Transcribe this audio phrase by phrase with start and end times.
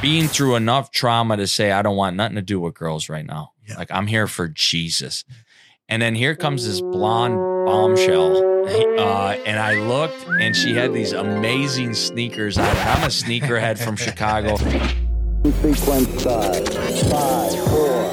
[0.00, 3.24] being through enough trauma to say I don't want nothing to do with girls right
[3.24, 3.52] now.
[3.66, 3.76] Yeah.
[3.76, 5.24] Like I'm here for Jesus.
[5.88, 8.36] And then here comes this blonde bombshell.
[8.98, 12.64] Uh, and I looked and she had these amazing sneakers on.
[12.64, 14.56] I'm a sneakerhead from Chicago.
[14.56, 16.68] Sequence start.
[16.68, 18.03] Five, four, three, two,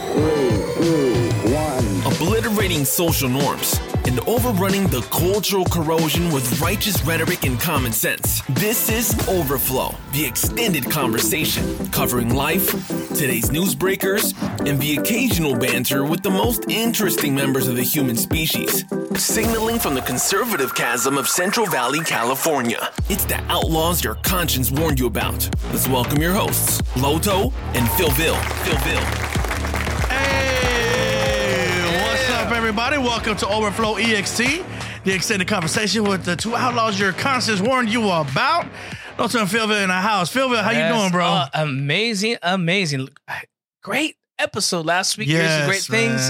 [2.61, 2.71] one.
[2.71, 8.41] obliterating social norms, and overrunning the cultural corrosion with righteous rhetoric and common sense.
[8.49, 12.71] This is Overflow, the extended conversation covering life,
[13.15, 14.33] today's newsbreakers,
[14.67, 18.85] and the occasional banter with the most interesting members of the human species.
[19.15, 22.89] Signaling from the conservative chasm of Central Valley, California.
[23.09, 25.49] It's the outlaws your conscience warned you about.
[25.71, 28.35] Let's welcome your hosts, Loto and PhillVill.
[28.65, 29.50] PhillVill.
[32.51, 32.97] Up, everybody?
[32.97, 34.65] Welcome to Overflow EXT,
[35.05, 38.67] the extended conversation with the two outlaws your conscience warned you about.
[39.17, 40.33] Don't turn PhillVill in the house.
[40.33, 41.23] PhillVill, how you doing, bro?
[41.23, 43.07] uh, amazing, amazing.
[43.81, 45.29] Great episode last week.
[45.29, 46.29] Here's the great things.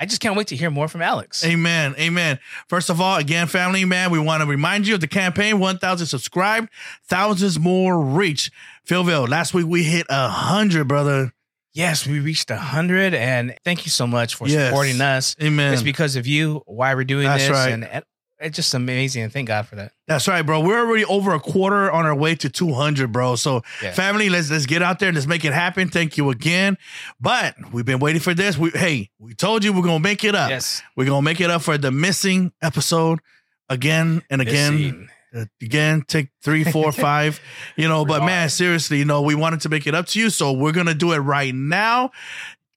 [0.00, 1.44] I just can't wait to hear more from Alex.
[1.44, 1.94] Amen.
[1.96, 2.40] Amen.
[2.68, 6.08] First of all, again, family man, we want to remind you of the campaign 1,000
[6.08, 6.70] subscribed,
[7.04, 8.50] thousands more reach.
[8.88, 11.32] PhillVill, last week we hit a 100, brother.
[11.74, 14.68] Yes, we reached a hundred, and thank you so much for Yes.
[14.68, 15.34] supporting us.
[15.42, 15.72] Amen.
[15.72, 17.72] It's because of you why we're doing That's this, right.
[17.72, 18.04] and it-
[18.40, 19.22] it's just amazing.
[19.22, 19.92] And thank God for that.
[20.08, 20.58] That's right, bro.
[20.60, 23.36] We're already over a quarter on our way to 200, bro.
[23.36, 23.92] So, Yeah.
[23.92, 25.88] family, let's let's get out there and let's make it happen.
[25.88, 26.76] Thank you again.
[27.20, 28.58] But we've been waiting for this.
[28.58, 30.50] We hey, we told you we're gonna make it up.
[30.50, 33.20] Yes, We're gonna make it up for the missing episode
[33.68, 34.74] again and again.
[34.74, 35.08] Missing.
[35.34, 37.40] Uh, again, take three, four, five.
[37.76, 40.30] You know, but man, seriously, you know, we wanted to make it up to you,
[40.30, 42.10] so we're gonna do it right now.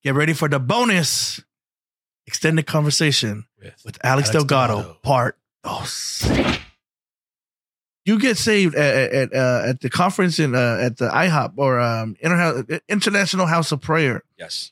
[0.03, 1.42] Get ready for the bonus
[2.28, 3.45] extended conversation
[3.83, 4.98] with Alex, Alex Delgado, Delgado.
[5.03, 6.30] part dos.
[8.06, 11.80] You get saved at at, uh, at the conference in uh, at the IHOP or
[11.80, 14.22] um, Inter- International House of Prayer.
[14.38, 14.72] Yes.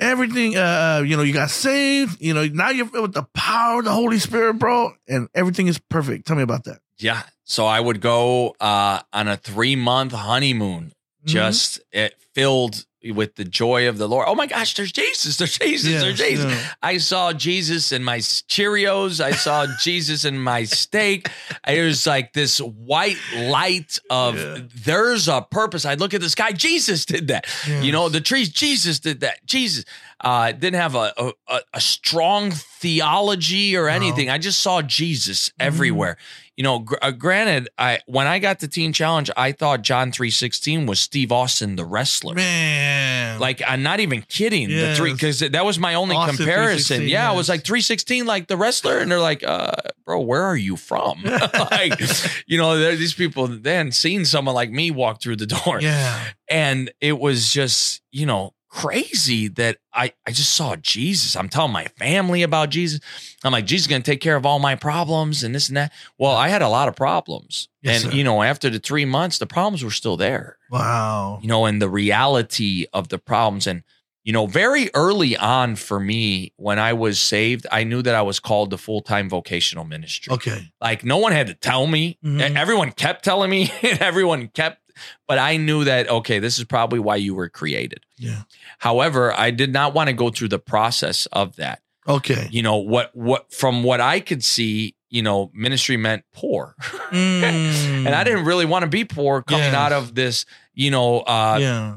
[0.00, 2.20] Everything, uh, you know, you got saved.
[2.20, 5.66] You know, now you're filled with the power of the Holy Spirit, bro, and everything
[5.66, 6.26] is perfect.
[6.26, 6.78] Tell me about that.
[6.98, 7.22] Yeah.
[7.44, 10.92] So I would go uh, on a three month honeymoon,
[11.24, 11.26] Mm-hmm.
[11.34, 14.26] just it filled with the joy of the Lord.
[14.28, 15.36] Oh my gosh, there's Jesus.
[15.36, 15.90] There's Jesus.
[15.90, 16.44] Yes, there's Jesus.
[16.52, 16.68] yeah.
[16.82, 19.20] I saw Jesus in my Cheerios.
[19.20, 21.28] I saw Jesus in my steak.
[21.66, 24.58] It was like this white light of Yeah.
[24.84, 25.84] there's a purpose.
[25.84, 26.52] I look at the sky.
[26.52, 27.46] Jesus did that.
[27.68, 28.48] You know, the trees.
[28.48, 29.44] Jesus did that.
[29.46, 29.84] Jesus
[30.20, 31.12] uh, didn't have a,
[31.48, 34.30] a a- strong theology or anything.
[34.30, 35.66] I just saw Jesus Mm-hmm.
[35.66, 36.16] everywhere.
[36.56, 40.10] You know, gr- uh, granted, I when I got the Teen Challenge, I thought John
[40.10, 42.34] three sixteen was Steve Austin, the wrestler.
[42.34, 43.38] man.
[43.38, 44.68] Like I'm not even kidding.
[44.68, 47.02] The three because that was my only Austin comparison.
[47.08, 47.36] Yeah, I yes.
[47.36, 49.70] was like 316, like the wrestler, and they're like, uh,
[50.04, 51.22] bro, where are you from?
[51.70, 52.00] like,
[52.48, 55.80] you know, these people then seen someone like me walk through the door.
[55.80, 61.36] yeah, And it was just, you know, crazy that I, I just saw Jesus.
[61.36, 63.00] I'm telling my family about Jesus.
[63.42, 65.76] I'm like, Jesus is going to take care of all my problems and this and
[65.76, 65.92] that.
[66.18, 67.68] Well, I had a lot of problems.
[67.82, 68.18] Yes, and, sir.
[68.18, 71.38] you know, after the three months, the problems were still there wow.
[71.42, 73.66] you know, and the reality of the problems.
[73.66, 73.82] And,
[74.24, 78.22] you know, very early on for me, when I was saved, I knew that I
[78.22, 80.32] was called to full time vocational ministry.
[80.34, 82.18] Okay, Like, no one had to tell me.
[82.24, 82.56] Mhm.
[82.56, 84.82] Everyone kept telling me, and everyone kept,
[85.26, 88.00] but I knew that, okay, this is probably why you were created.
[88.16, 88.42] yeah,
[88.78, 91.82] However, I did not want to go through the process of that.
[92.06, 92.48] okay.
[92.50, 96.74] You know, what, what, from what I could see, you know, ministry meant poor.
[97.10, 97.42] Mm.
[98.06, 99.74] and I didn't really want to be poor coming Yes.
[99.74, 100.44] out of this,
[100.74, 101.94] you know, uh, yeah,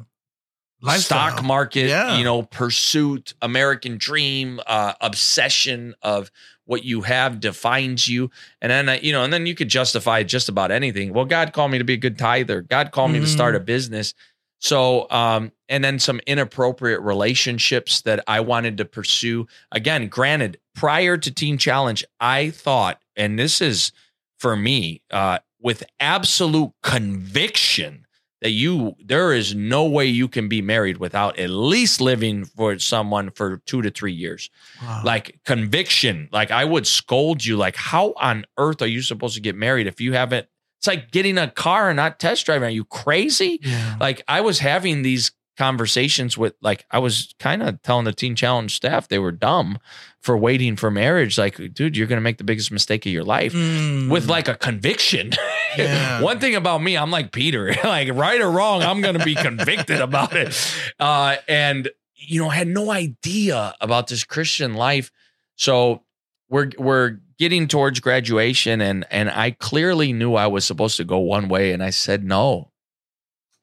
[0.82, 1.30] Lifestyle.
[1.32, 2.18] stock market, Yeah.
[2.18, 6.32] you know, pursuit, American dream, uh, obsession of
[6.72, 8.32] what you have defines you.
[8.62, 11.14] And then, uh, you know, and then you could justify just about anything.
[11.14, 12.62] Well, God called me to be a good tither.
[12.62, 13.66] God called me to start a Mm-hmm.
[13.66, 14.14] business.
[14.60, 19.48] So, um, and then some inappropriate relationships that I wanted to pursue.
[19.74, 23.92] Again, granted, prior to Teen Challenge, I thought, and this is
[24.40, 28.06] for me, uh, with absolute conviction
[28.42, 32.78] that you there is no way you can be married without at least living for
[32.80, 34.50] someone for two to three years.
[34.82, 35.02] Wow.
[35.06, 36.28] like conviction.
[36.32, 37.56] Like i would scold you.
[37.58, 40.48] Like how on earth are you supposed to get married if you haven't
[40.80, 42.68] it's like getting a car and not test driving.
[42.68, 43.60] Are you crazy?
[43.62, 43.98] Yeah.
[44.00, 48.36] like i was having these conversations with like i was kind of telling the teen
[48.36, 49.78] challenge staff they were dumb
[50.22, 53.54] for waiting for marriage like dude you're gonna make the biggest mistake of your life
[53.54, 54.10] Mm.
[54.10, 55.32] with like a conviction.
[55.78, 56.20] Yeah.
[56.22, 59.36] One thing about me, I'm like Peter, like right or wrong, I'm going to be
[59.36, 60.54] convicted about it.
[61.00, 65.12] Uh, and you know, had no idea about this Christian life.
[65.56, 66.04] So
[66.50, 71.20] we're we're getting towards graduation, and and I clearly knew I was supposed to go
[71.20, 72.71] one way, and I said no.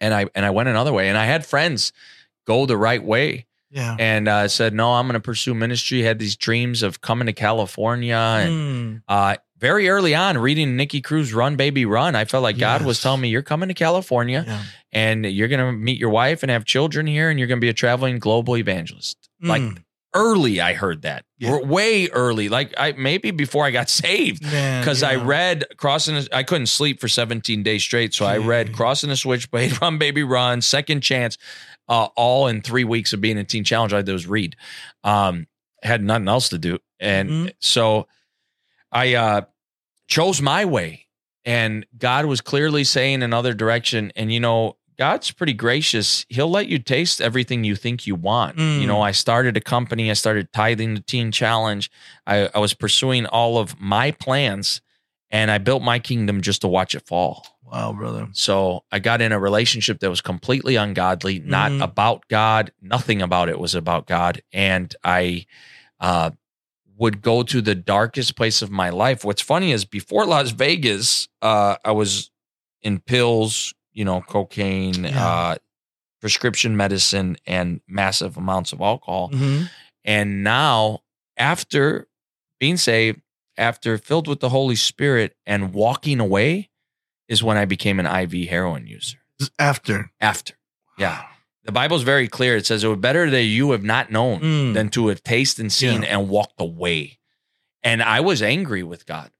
[0.00, 1.08] And I and I went another way.
[1.08, 1.92] And I had friends
[2.46, 3.96] go the right way Yeah.
[3.98, 7.32] and uh, said, "No, I'm going to pursue ministry." Had these dreams of coming to
[7.32, 9.02] California, and Mm.
[9.08, 13.02] uh, very early on, reading Nicky Cruz "Run, Baby, Run," I felt like God was
[13.02, 14.62] telling me, "You're coming to California, Yeah.
[14.92, 17.64] and you're going to meet your wife and have children here, and you're going to
[17.64, 19.78] be a traveling global evangelist." Like Mm.
[20.14, 21.24] Early, I heard that.
[21.38, 21.58] Yeah.
[21.58, 26.14] Way early, like I maybe before I got saved because I read crossing.
[26.14, 29.78] the- I couldn't sleep for 17 days straight, so I read Cross and the Switchblade,
[29.82, 31.36] run baby run, second chance,
[31.88, 33.92] uh, all in three weeks of being a teen challenge.
[33.92, 34.56] I had those read.
[35.04, 35.46] Um,
[35.82, 37.52] had nothing else to do, and Mhm.
[37.60, 38.08] so
[38.90, 39.40] I uh,
[40.08, 41.06] chose my way,
[41.44, 44.10] and God was clearly saying another direction.
[44.16, 46.26] And you know, God's pretty gracious.
[46.28, 48.56] He'll let you taste everything you think you want.
[48.56, 48.80] Mm.
[48.80, 50.10] You know, I started a company.
[50.10, 51.90] I started tithing the Teen Challenge.
[52.26, 54.80] I, I was pursuing all of my plans,
[55.30, 57.46] and I built my kingdom just to watch it fall.
[57.62, 58.28] Wow, brother.
[58.32, 61.82] So I got in a relationship that was completely ungodly, not Mhm.
[61.82, 62.72] about God.
[62.82, 64.42] Nothing about it was about God.
[64.52, 65.46] And I
[66.00, 66.30] uh,
[66.96, 69.24] would go to the darkest place of my life.
[69.24, 72.30] What's funny is before Las Vegas, uh, I was
[72.82, 75.26] in pills, you know, cocaine, Yeah.
[75.26, 75.54] uh,
[76.20, 79.28] prescription medicine, and massive amounts of alcohol.
[79.32, 79.64] hmm
[80.04, 81.00] And now,
[81.36, 82.06] after
[82.60, 83.20] being saved,
[83.56, 86.70] after filled with the Holy Spirit and walking away,
[87.28, 89.18] is when I became an IV heroin user.
[89.58, 90.10] After.
[90.20, 90.54] After.
[90.96, 91.24] Yeah.
[91.64, 92.56] The Bible's very clear.
[92.56, 94.74] It says it would better that you have not known Mm.
[94.74, 96.08] than to have tasted and seen Yeah.
[96.20, 97.18] and walked away.
[97.82, 99.30] And I was angry with God.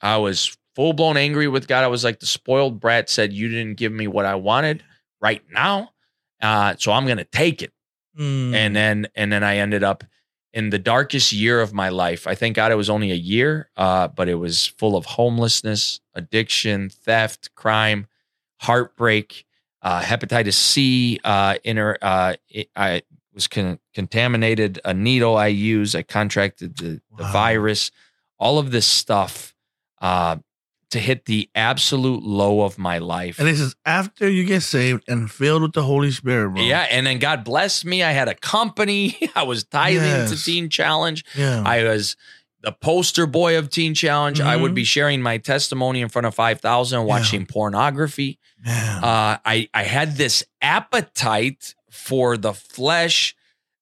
[0.00, 1.84] I was full blown angry with God.
[1.84, 4.82] I was like the spoiled brat said, You didn't give me what I wanted
[5.20, 5.90] right now.
[6.42, 7.72] Uh, so I'm gonna take it
[8.18, 8.54] Mm.
[8.54, 10.04] and then and then I ended up
[10.52, 12.28] in the darkest year of my life.
[12.28, 15.98] I thank God it was only a year, uh, but it was full of homelessness,
[16.14, 18.06] addiction, theft, crime,
[18.60, 19.44] heartbreak,
[19.82, 21.18] uh, hepatitis C.
[21.24, 24.78] Uh, inner, uh, it- I was con- contaminated.
[24.84, 27.90] A needle I used, I contracted the, the virus.
[28.38, 29.54] All of this stuff
[30.00, 30.36] uh,
[30.94, 33.38] to hit the absolute low of my life.
[33.38, 36.62] and this is after you get saved and filled with the Holy Spirit, bro.
[36.62, 38.02] Yeah, and then God blessed me.
[38.02, 39.16] I had a company.
[39.36, 41.24] I was tithing to Teen Challenge.
[41.36, 41.62] Yeah.
[41.64, 42.16] I was
[42.62, 44.40] the poster boy of Teen Challenge.
[44.40, 44.76] I would Mhm.
[44.76, 48.38] be sharing my testimony in front of 5,000 watching pornography.
[48.64, 49.04] Man.
[49.04, 53.34] Uh, I, I had this appetite for the flesh,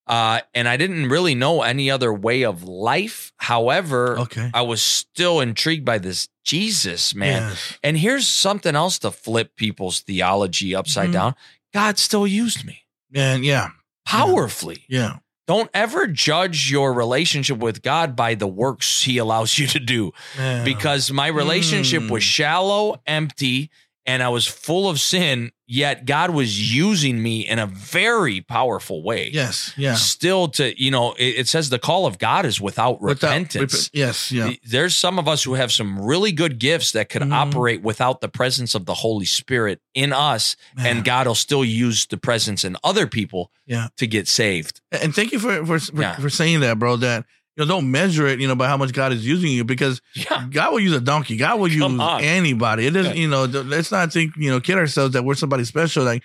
[0.06, 3.32] uh, and I didn't really know any other way of life.
[3.38, 4.50] However, okay.
[4.52, 7.42] I was still intrigued by this Jesus, man.
[7.50, 7.78] Yes.
[7.82, 11.12] And here's something else to flip people's theology upside Mhm.
[11.12, 11.34] down
[11.72, 13.68] God still used me Man, yeah.
[14.06, 14.84] powerfully.
[14.88, 15.16] Yeah.
[15.48, 20.12] Don't ever judge your relationship with God by the works he allows you to do
[20.36, 20.64] Man.
[20.64, 22.26] because my relationship was Mm.
[22.26, 23.70] shallow, empty,
[24.06, 29.02] and I was full of sin, yet God was using me in a very powerful
[29.02, 29.30] way.
[29.32, 29.72] Yes.
[29.76, 29.94] Yeah.
[29.94, 33.72] Still to, you know, it, it says the call of God is without Without- repentance.
[33.88, 34.30] rep- yes.
[34.30, 34.52] Yeah.
[34.64, 37.32] There's some of us who have some really good gifts that could Mhm.
[37.32, 40.86] operate without the presence of the Holy Spirit in us, Man.
[40.98, 43.88] and God will still use the presence in other people Yeah.
[43.96, 44.82] to get saved.
[44.90, 46.16] And thank you for for, for, Yeah.
[46.16, 46.96] for saying that, bro.
[46.96, 47.24] That
[47.62, 50.00] you know, don't measure it, you know, by how much God is using you because
[50.14, 50.46] Yeah.
[50.50, 51.36] God will use a donkey.
[51.36, 52.00] God will use on.
[52.22, 52.86] anybody.
[52.86, 53.22] It doesn't, Yeah.
[53.22, 56.04] you know, let's not think, you know, kid ourselves that we're somebody special.
[56.04, 56.22] Like,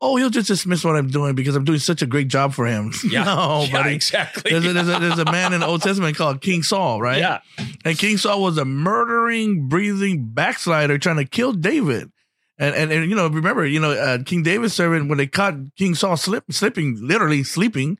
[0.00, 2.66] oh, he'll just dismiss what I'm doing because I'm doing such a great job for
[2.66, 2.92] him.
[3.04, 3.24] Yeah.
[3.24, 3.94] no, yeah, buddy.
[3.94, 4.50] exactly.
[4.50, 7.18] There's a, there's, a, there's a man in the Old Testament called King Saul, right?
[7.18, 7.40] Yeah.
[7.84, 12.10] And King Saul was a murdering, breathing backslider trying to kill David.
[12.58, 15.54] And, and, and you know, remember, you know, uh, King David's servant, when they caught
[15.76, 17.98] King Saul slip, slipping, literally sleeping,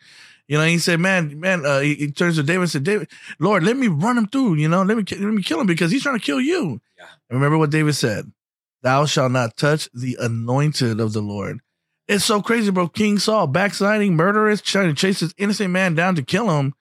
[0.48, 3.08] you know, he said, man, man, uh, he, he turns to David and said, David,
[3.38, 5.90] Lord, let me run him through, you know, let me, let me kill him because
[5.90, 6.80] he's trying to kill you.
[6.96, 7.06] Yeah.
[7.30, 8.30] Remember what David said,
[8.82, 11.60] thou shalt not touch the anointed of the Lord.
[12.08, 12.88] It's so crazy, bro.
[12.88, 16.74] King Saul, backsliding, murderous, trying to chase this innocent man down to kill him,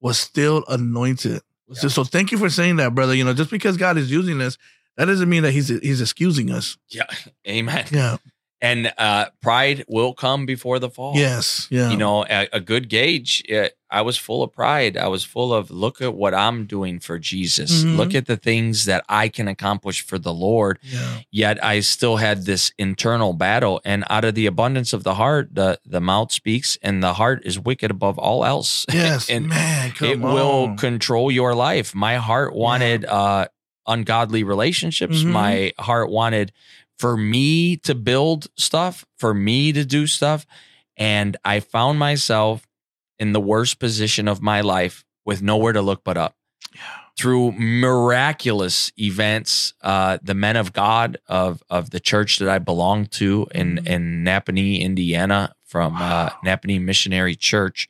[0.00, 1.42] was still anointed.
[1.72, 3.14] So, so thank you for saying that, brother.
[3.14, 4.58] You know, just because God is using us,
[4.96, 6.76] that doesn't mean that He's He's excusing us.
[6.88, 7.06] Yeah.
[7.48, 7.86] Amen.
[7.90, 8.16] Yeah.
[8.64, 11.12] And uh, pride will come before the fall.
[11.16, 11.68] Yes.
[11.70, 11.90] Yeah.
[11.90, 13.42] You know, a, a good gauge.
[13.52, 14.96] uh, I was full of pride.
[14.96, 17.84] I was full of look at what I'm doing for Jesus.
[17.84, 17.96] Mhm.
[17.96, 20.78] Look at the things that I can accomplish for the Lord.
[20.82, 21.18] Yeah.
[21.30, 23.80] Yet I still had this internal battle.
[23.84, 27.42] And out of the abundance of the heart, the the mouth speaks, and the heart
[27.44, 28.84] is wicked above all else.
[28.92, 29.30] Yes.
[29.30, 31.94] and man, come it will control your life.
[31.94, 33.46] My heart wanted uh
[33.86, 35.22] ungodly relationships.
[35.22, 35.26] Mhm.
[35.30, 36.52] My heart wanted
[36.98, 40.46] for me to build stuff, for me to do stuff,
[40.96, 42.66] and I found myself
[43.18, 46.36] in the worst position of my life with nowhere to look but up.
[47.16, 53.06] through miraculous events, uh, the men of God of of the church that I belong
[53.06, 53.86] to in Mhm.
[53.86, 57.88] in Nappanee, Indiana, from uh, Nappanee Missionary Church,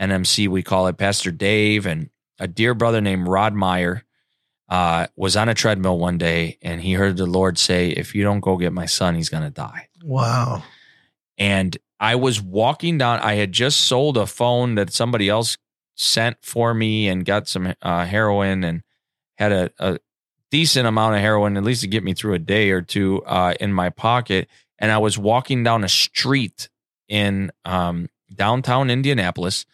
[0.00, 0.96] NMC, we call it.
[0.96, 2.08] Pastor Dave and
[2.38, 4.03] a dear brother named Rod Meyer
[4.68, 8.22] uh, was on a treadmill one day, and he heard the Lord say, "If you
[8.22, 10.62] don't go get my son, he's gonna die." Wow.
[11.38, 13.20] and I was walking down.
[13.20, 15.56] I had just sold a phone that somebody else
[15.94, 18.82] sent for me and got some uh, heroin and
[19.36, 19.98] had a, a
[20.50, 23.54] decent amount of heroin, at least to get me through a day or two uh,
[23.60, 24.48] in my pocket.
[24.78, 26.68] And I was walking down a street
[27.08, 29.66] in um, downtown Indianapolis.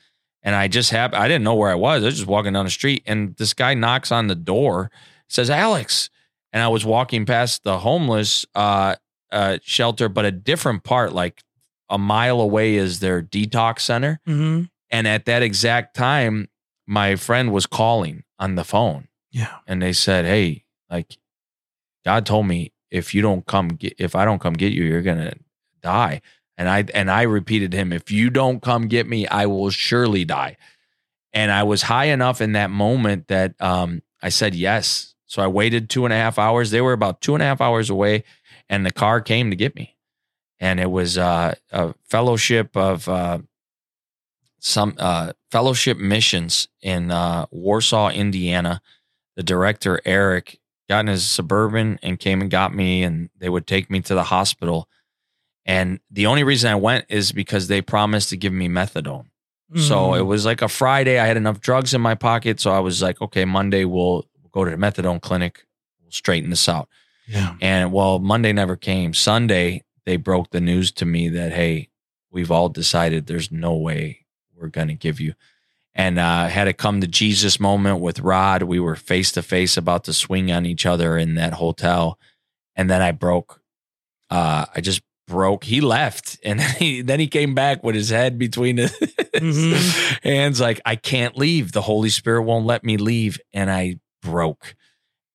[0.43, 2.03] And I just happened, I didn't know where I was.
[2.03, 4.91] I was just walking down the street and this guy knocks on the door,
[5.29, 6.09] says, Alex.
[6.53, 8.97] And I was walking past the homeless uh,
[9.31, 11.43] uh, shelter, but a different part, like
[11.89, 14.21] a mile away is their detox center.
[14.27, 14.65] Mm-hmm.
[14.91, 16.49] And at that exact time,
[16.87, 19.59] my friend was calling on the phone Yeah.
[19.69, 21.19] and they said, Hey, like
[22.05, 25.03] God told me if you don't come get, if I don't come get you, you're
[25.03, 25.35] gonna
[25.83, 26.23] die.
[26.61, 30.26] And I and I repeated him, if you don't come get me, I will surely
[30.26, 30.59] die.
[31.33, 35.14] And I was high enough in that moment that um I said yes.
[35.25, 36.71] So I waited two and a half hours.
[36.71, 38.25] They were about two and a half hours away,
[38.69, 39.97] and the car came to get me.
[40.59, 43.38] And it was uh, a fellowship of uh,
[44.59, 48.83] some uh, fellowship missions in uh, Warsaw, Indiana.
[49.35, 53.67] The director Eric got in his suburban and came and got me, and they would
[53.67, 54.90] take me to the hospital.
[55.71, 59.27] And the only reason I went is because they promised to give me methadone.
[59.77, 60.19] So Mm-hmm.
[60.21, 61.19] it was like a Friday.
[61.21, 64.65] I had enough drugs in my pocket, so I was like, okay, Monday we'll go
[64.65, 65.65] to the methadone clinic.
[66.03, 66.89] We'll straighten this out.
[67.29, 67.55] Yeah.
[67.61, 69.15] And well, Monday never came.
[69.15, 71.89] Sunday, they broke the news to me that, hey,
[72.33, 75.35] we've all decided there's no way we're going to give you.
[75.95, 78.65] And uh, had a come to Jesus moment with Rod.
[78.65, 82.19] We were face to face about to swing on each other in that hotel.
[82.75, 83.61] And then I broke.
[84.31, 85.65] Uh, I just broke.
[85.65, 86.39] He left.
[86.45, 88.93] And then he, then he came back with his head between his
[89.35, 90.23] Mhm.
[90.23, 91.73] hands, like, I can't leave.
[91.73, 93.41] The Holy Spirit won't let me leave.
[93.55, 94.75] And I broke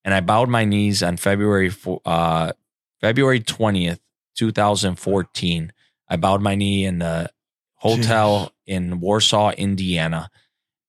[0.04, 1.72] and I bowed my knees on February
[2.04, 2.52] uh,
[3.00, 3.98] February twentieth,
[4.36, 5.72] two thousand fourteen.
[6.08, 7.30] I bowed my knee in the
[7.74, 10.30] hotel in Warsaw, Indiana,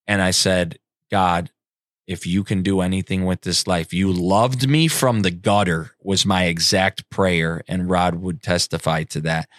[0.06, 0.78] and I said,
[1.10, 1.50] "God,
[2.08, 6.26] if you can do anything with this life, you loved me from the gutter." Was
[6.26, 9.50] my exact prayer, and Rod would testify to that.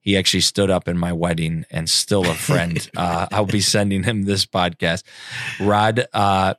[0.00, 2.88] He actually stood up in my wedding and still a friend.
[2.96, 5.02] uh, I'll be sending him this podcast.
[5.58, 6.54] Rod, uh,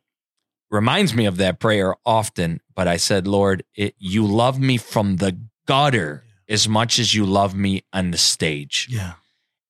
[0.69, 5.17] reminds me of that prayer often, but I said, Lord, it, you love me from
[5.17, 8.87] the gutter as much as you love me on the stage.
[8.89, 9.13] Yeah.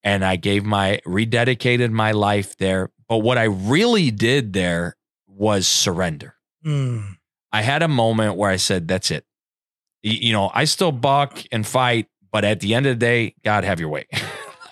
[0.03, 2.91] And I gave my rededicated my life there.
[3.07, 4.96] But what I really did there
[5.38, 6.36] was surrender.
[6.65, 7.17] Mm.
[7.51, 9.25] I had a moment where I said, that's it.
[10.03, 13.63] You know, I still buck and fight, but at the end of the day, God
[13.63, 14.06] have your way.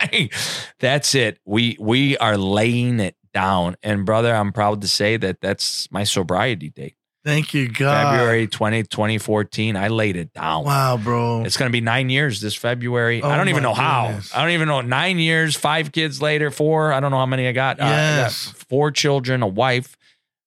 [0.01, 0.33] Like,
[0.79, 1.39] that's it.
[1.45, 3.75] We we are laying it down.
[3.81, 6.95] And brother, I'm proud to say that that's my sobriety date.
[7.23, 8.11] Thank you, God.
[8.11, 9.75] February 20, 2014.
[9.77, 10.65] I laid it down.
[10.65, 11.43] Wow, bro.
[11.43, 13.23] It's going to be nine years this February.
[13.23, 14.19] Oh I don't even know how.
[14.35, 14.81] I don't even know.
[14.81, 16.91] Nine years, five kids later, four.
[16.91, 17.79] I don't know how many I got.
[17.79, 18.53] Uh, I got Yes.
[18.69, 19.97] four children, a wife,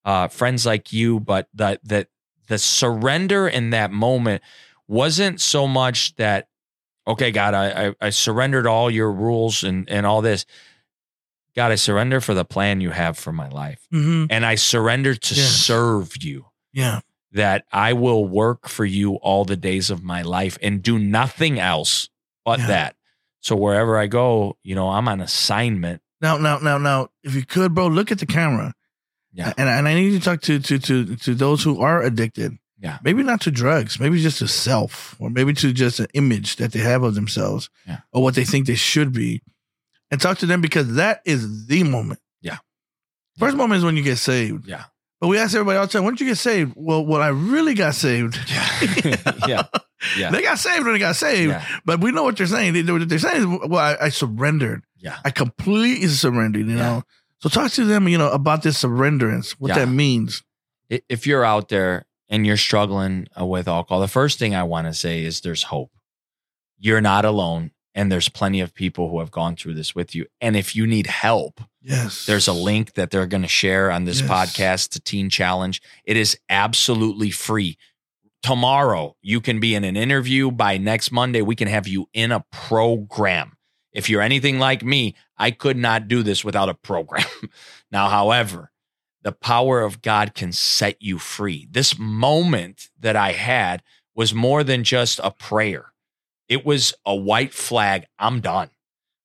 [0.08, 1.20] uh, friends like you.
[1.20, 2.08] But the the
[2.48, 4.42] the surrender in that moment
[4.86, 6.48] wasn't so much that
[7.06, 10.46] okay, God, I I, I surrendered all your rules and and all this.
[11.54, 15.14] God, I surrender for the plan you have for my life, hmm and I surrender
[15.14, 17.00] to serve you Yeah.
[17.32, 21.58] that I will work for you all the days of my life and do nothing
[21.58, 22.08] else
[22.44, 22.66] but Yeah.
[22.68, 22.96] that.
[23.40, 26.00] So wherever I go, you know, I'm on assignment.
[26.20, 28.74] Now, now, now, now, if you could, bro, look at the camera.
[29.32, 29.52] Yeah.
[29.56, 32.58] And and I need to talk to to to to those who are addicted.
[32.80, 32.98] Yeah.
[33.02, 36.72] Maybe not to drugs, maybe just to self, or maybe to just an image that
[36.72, 37.98] they have of themselves, Yeah.
[38.12, 39.42] or what they think they should be,
[40.12, 42.20] and talk to them because that is the moment.
[42.40, 42.58] Yeah.
[43.36, 44.66] First moment is when you get saved.
[44.68, 44.84] Yeah.
[45.20, 46.74] But we ask everybody all the time, when did you get saved?
[46.76, 49.26] Well, when I really got saved, Yeah.
[49.48, 49.62] yeah.
[50.16, 50.30] Yeah.
[50.30, 51.50] they got saved when they got saved.
[51.50, 51.64] Yeah.
[51.84, 52.74] But we know what they're saying.
[52.74, 54.84] They, what they're saying is, well, I, I surrendered.
[55.00, 55.16] Yeah.
[55.24, 57.02] I completely surrendered, you know.
[57.40, 59.80] So talk to them, you know, about this surrenderance, what Yeah.
[59.84, 60.42] that means.
[60.88, 64.86] If you're out there and you're struggling uh, with alcohol, the first thing I want
[64.86, 65.92] to say is there's hope.
[66.78, 67.72] You're not alone.
[67.94, 70.26] And there's plenty of people who have gone through this with you.
[70.40, 72.26] And if you need help, Yes.
[72.26, 74.28] There's a link that they're going to share on this Yes.
[74.30, 75.80] podcast to Teen Challenge.
[76.04, 77.76] It is absolutely free.
[78.42, 80.50] Tomorrow, you can be in an interview.
[80.52, 83.56] By next Monday, we can have you in a program.
[83.98, 87.26] If you're anything like me, I could not do this without a program.
[87.90, 88.70] now, however,
[89.22, 91.66] the power of God can set you free.
[91.68, 93.82] This moment that I had
[94.14, 95.92] was more than just a prayer,
[96.48, 98.06] it was a white flag.
[98.20, 98.70] I'm done.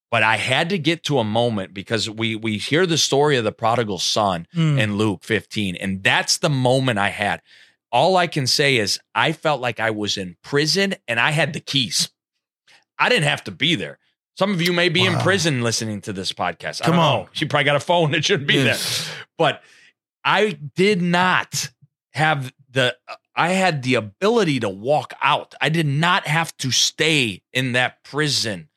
[0.09, 3.43] But I had to get to a moment because we we hear the story of
[3.43, 4.79] the prodigal son Mm.
[4.79, 7.41] in Luke 15, and that's the moment I had.
[7.91, 11.53] All I can say is I felt like I was in prison and I had
[11.53, 12.09] the keys.
[12.97, 13.99] I didn't have to be there.
[14.35, 16.81] Some of you may be in prison listening to this podcast.
[16.81, 17.19] I Come don't on.
[17.23, 17.29] know.
[17.33, 19.05] She probably got a phone that shouldn't be Yes.
[19.07, 19.15] there.
[19.37, 19.63] But
[20.25, 21.69] I did not
[22.13, 22.95] have the
[23.35, 25.55] I had the ability to walk out.
[25.59, 28.69] I did not have to stay in that prison.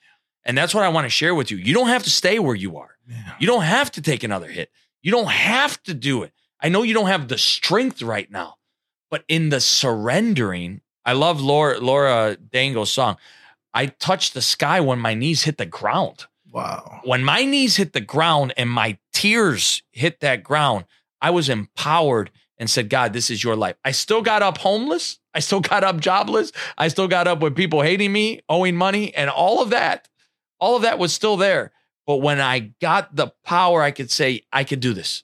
[0.47, 1.57] And that's what I want to share with you.
[1.59, 2.97] You don't have to stay where you are.
[3.09, 3.35] Yeah.
[3.39, 4.71] You don't have to take another hit.
[5.03, 6.33] You don't have to do it.
[6.61, 8.57] I know you don't have the strength right now,
[9.11, 13.17] but in the surrendering, I love Laura Laura Dango's song.
[13.77, 16.25] I touched the sky when my knees hit the ground.
[16.51, 17.03] Wow.
[17.05, 20.87] When my knees hit the ground and my tears hit that ground,
[21.21, 23.77] I was empowered and said, God, this is your life.
[23.85, 25.19] I still got up homeless.
[25.35, 26.53] I still got up jobless.
[26.79, 30.09] I still got up with people hating me, owing money, and all of that.
[30.59, 31.71] All of that was still there.
[32.07, 35.23] But when I got the power, I could say, I could do this.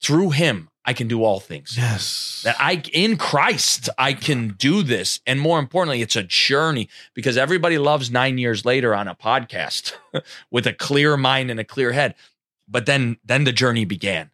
[0.00, 1.76] Through him, I can do all things.
[1.76, 2.42] Yes.
[2.44, 5.20] That I, in Christ, I can do this.
[5.26, 9.92] And more importantly, it's a journey because everybody loves nine years later on a podcast
[10.50, 12.14] with a clear mind and a clear head.
[12.68, 14.30] But then, then the journey began.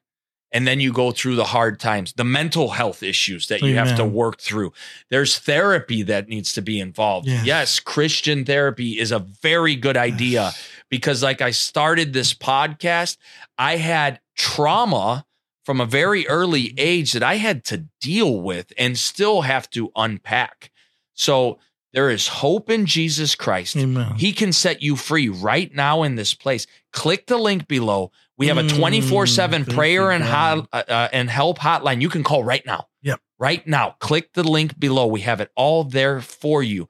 [0.51, 3.97] And then you go through the hard times, the mental health issues that you have
[3.97, 4.73] to work through.
[5.11, 7.27] There's therapy that needs to be involved.
[7.27, 7.45] Yes.
[7.45, 10.53] Yes, Christian therapy is a very good idea
[10.89, 13.19] because, like, I started this podcast,
[13.59, 15.27] I had trauma
[15.69, 19.93] from a very early age that I had to deal with and still have to
[19.95, 20.71] unpack.
[21.13, 21.59] So
[21.93, 23.77] there is hope in Jesus Christ.
[23.77, 24.15] Amen.
[24.17, 26.67] He can set you free right now in this place.
[26.95, 28.13] Click the link below.
[28.39, 32.01] We have a Mm, 24 7 thank prayer and, hot, uh, uh, and help hotline.
[32.01, 32.87] You can call right now.
[33.03, 33.21] Yep.
[33.39, 33.97] Right now.
[33.99, 35.07] Click the link below.
[35.07, 36.89] We have it all there for you.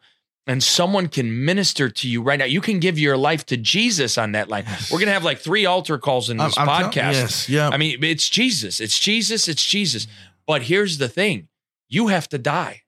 [0.48, 2.46] And someone can minister to you right now.
[2.46, 4.64] You can give your life to Jesus on that line.
[4.66, 4.90] Yes.
[4.90, 7.12] We're going to have like three altar calls in I'm- this I'm tell- podcast.
[7.12, 7.48] yes.
[7.50, 7.68] Yeah.
[7.68, 8.80] I mean, it's Jesus.
[8.80, 9.46] It's Jesus.
[9.46, 10.06] It's Jesus.
[10.46, 11.48] But here's the thing
[11.90, 12.82] you have to die.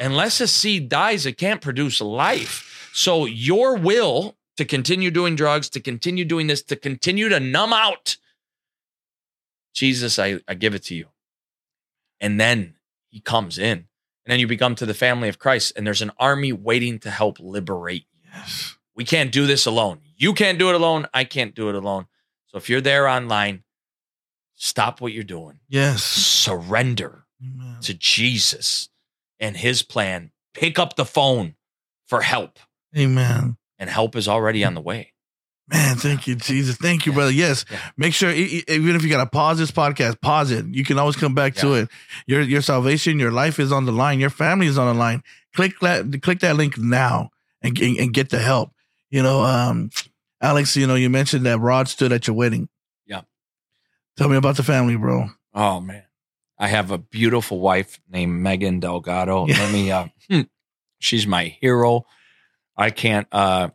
[0.00, 2.90] Unless a seed dies, it can't produce life.
[2.92, 7.72] So your will to continue doing drugs, to continue doing this, to continue to numb
[7.72, 8.16] out,
[9.74, 11.06] Jesus, I, I give it to you.
[12.20, 12.74] And then
[13.08, 13.86] he comes in.
[14.24, 17.10] And then you become to the family of Christ, and there's an army waiting to
[17.10, 18.30] help liberate you.
[18.34, 18.76] yes.
[18.94, 20.00] We can't do this alone.
[20.16, 21.06] You can't do it alone.
[21.14, 22.06] I can't do it alone.
[22.46, 23.64] So if you're there online,
[24.54, 25.60] stop what you're doing.
[25.68, 26.02] Yes.
[26.02, 27.78] Surrender Amen.
[27.80, 28.90] to Jesus
[29.40, 30.30] and his plan.
[30.54, 31.54] Pick up the phone
[32.06, 32.58] for help,
[32.96, 33.56] Amen.
[33.78, 35.11] and help is already on the way.
[35.68, 36.76] Man, thank you, Jesus.
[36.76, 37.30] Thank you, brother.
[37.30, 37.64] Yes.
[37.70, 37.78] Yeah.
[37.96, 40.66] Make sure, even if you got to pause this podcast, pause it.
[40.66, 41.88] You can always come back to it.
[42.26, 44.20] Your your salvation, your life is on the line.
[44.20, 45.22] Your family is on the line.
[45.54, 47.30] Click that, click that link now
[47.62, 48.72] and, and, and get the help.
[49.10, 49.90] You know, um,
[50.40, 52.68] Alex, you know, you mentioned that Rod stood at your wedding.
[53.06, 53.22] Yeah.
[54.16, 55.26] Tell me about the family, bro.
[55.54, 56.04] Oh man.
[56.58, 59.46] I have a beautiful wife named Megan Delgado.
[59.46, 59.58] Yeah.
[59.58, 60.40] Let me uh hmm,
[60.98, 62.06] she's my hero.
[62.76, 63.70] I can't uh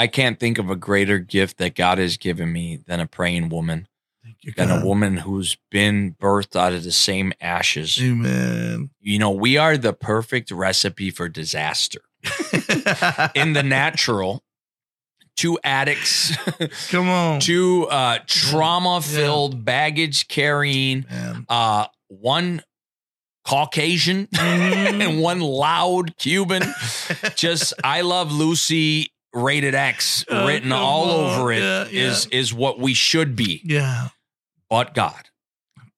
[0.00, 3.50] I can't think of a greater gift that God has given me than a praying
[3.50, 3.86] woman,
[4.24, 7.98] Thank you, than a woman who's been birthed out of the same ashes.
[8.00, 8.90] Amen.
[9.00, 12.00] You know, we are the perfect recipe for disaster.
[13.34, 14.42] In the natural,
[15.36, 16.34] two addicts,
[16.90, 17.40] Come on.
[17.40, 21.04] two uh trauma filled baggage carrying
[21.48, 22.62] uh one
[23.46, 25.02] Caucasian Mhm.
[25.10, 26.62] and one loud Cuban.
[27.36, 31.38] Just I love Lucy rated X Oh, written all on.
[31.40, 32.38] over it Yeah, is yeah.
[32.38, 33.60] is what we should be.
[33.64, 34.08] yeah.
[34.68, 35.28] But God,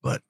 [0.02, 0.22] But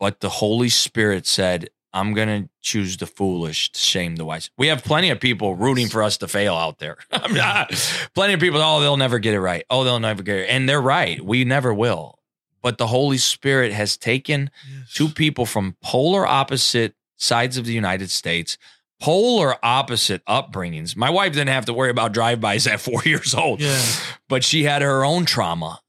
[0.00, 4.50] but the Holy Spirit said, I'm gonna choose the foolish to shame the wise.
[4.58, 6.96] We have plenty of people rooting for us to fail out there.
[7.12, 7.70] I'm not-
[8.14, 9.64] plenty of people, oh, they'll never get it right.
[9.70, 10.46] Oh, they'll never get it.
[10.48, 11.24] And they're right.
[11.24, 12.18] We never will.
[12.62, 14.92] But the Holy Spirit has taken yes.
[14.94, 18.56] two people from polar opposite sides of the United States,
[19.02, 20.96] polar opposite upbringings.
[20.96, 23.82] My wife didn't have to worry about drive-bys at four years old, Yeah.
[24.28, 25.80] but she had her own trauma.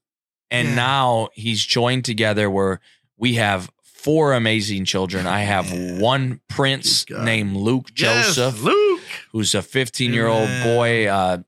[0.50, 0.74] And Yeah.
[0.74, 2.80] now he's joined together where
[3.16, 5.26] we have four amazing children.
[5.28, 5.98] I have Yeah.
[6.00, 9.00] one prince named Luke Yes, Joseph, Luke.
[9.30, 11.38] who's a 15 year old boy uh,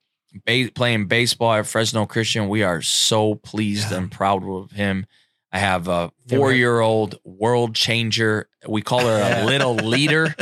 [0.47, 2.49] ba- playing baseball at Fresno Christian.
[2.49, 3.99] We are so pleased Yeah.
[3.99, 5.07] and proud of him.
[5.57, 8.47] I have a four year old world changer.
[8.69, 10.35] We call her a little leader.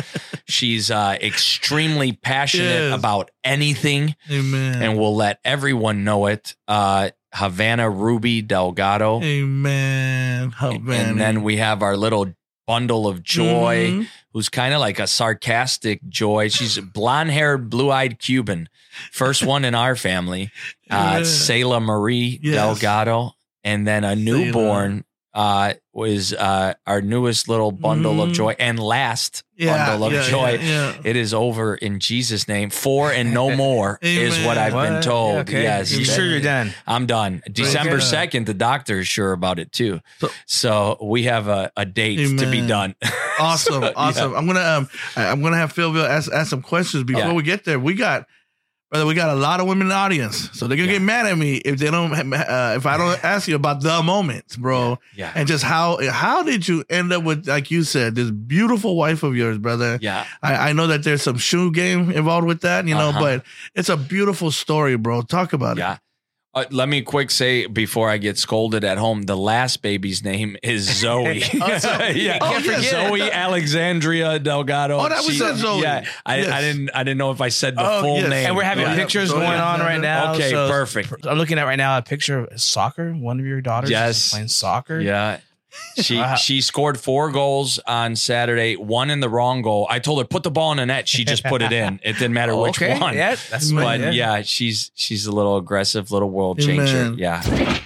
[0.48, 2.98] She's uh, extremely passionate Yes.
[2.98, 4.82] about anything Amen.
[4.82, 6.56] and will let everyone know it.
[6.66, 9.22] Uh, Havana Ruby Delgado.
[9.22, 10.52] Amen.
[10.60, 10.90] Man.
[11.10, 12.34] And then we have our little
[12.66, 14.08] bundle of joy, Mhm.
[14.32, 16.48] who's kind of like a sarcastic joy.
[16.48, 18.68] She's a blonde haired, blue eyed Cuban.
[19.12, 20.50] First one in our family.
[20.90, 21.22] Uh, Yeah.
[21.24, 22.54] Selah Marie Yes.
[22.54, 23.33] Delgado.
[23.64, 28.34] And then a newborn uh, was uh, our newest little bundle of Mhm.
[28.34, 28.54] joy.
[28.56, 30.58] And last yeah, bundle of yeah, joy.
[30.62, 30.94] Yeah.
[31.02, 32.70] It is over in Jesus' name.
[32.70, 35.02] Four and no more is what I've been What?
[35.02, 35.38] told.
[35.38, 35.62] Okay.
[35.64, 35.90] Yes.
[35.90, 36.72] You sure you're done?
[36.86, 37.42] I'm done.
[37.50, 37.96] December.
[37.96, 39.98] 2nd, the doctor is sure about it too.
[40.20, 42.94] So- So, we have a, a date to be done.
[43.36, 44.34] Awesome, So, awesome.
[44.36, 47.80] I'm gonna um, I'm gonna have PhillVill ask ask some questions before we get there.
[47.80, 48.28] We got,
[48.94, 50.98] brother, we got a lot of women in the audience, so they're gonna Yeah.
[50.98, 54.00] get mad at me if they don't, uh, if I don't ask you about the
[54.04, 55.32] moment, bro, Yeah.
[55.34, 59.24] and just how how did you end up with, like you said, this beautiful wife
[59.24, 59.98] of yours, brother.
[60.00, 60.24] Yeah.
[60.44, 63.20] I, I know that there's some shoe game involved with that, you know, Uh-huh.
[63.20, 63.42] but
[63.74, 65.22] it's a beautiful story, bro.
[65.22, 65.80] Talk about it.
[65.80, 65.96] Yeah.
[66.54, 70.56] Uh, let me quick say before I get scolded at home, the last baby's name
[70.62, 71.42] is Zoe.
[71.60, 72.12] Oh, Zoe.
[72.20, 72.80] yeah, Oh, yeah.
[72.80, 74.98] Zoe Alexandria Delgado.
[74.98, 75.82] Oh, that was She- Zoe.
[75.82, 76.48] Yeah, I, Yes.
[76.50, 76.90] I didn't.
[76.94, 78.28] I didn't know if I said the Oh, full yes.
[78.30, 78.46] name.
[78.46, 78.94] And we're having Yeah.
[78.94, 80.34] pictures So, going on right now.
[80.34, 81.26] Okay, so perfect.
[81.26, 83.12] I'm looking at right now a picture of soccer.
[83.12, 84.26] One of your daughters Yes.
[84.26, 85.00] is playing soccer.
[85.00, 85.38] Yeah.
[86.00, 86.34] She Wow.
[86.34, 89.86] she scored four goals on Saturday, one in the wrong goal.
[89.88, 91.08] I told her put the ball in the net.
[91.08, 92.00] She just put it in.
[92.02, 92.98] It didn't matter which okay.
[92.98, 93.14] one.
[93.14, 94.10] Yeah, that's But yeah.
[94.10, 97.00] yeah, she's she's a little aggressive, little world changer.
[97.00, 97.18] Amen.
[97.18, 97.78] Yeah.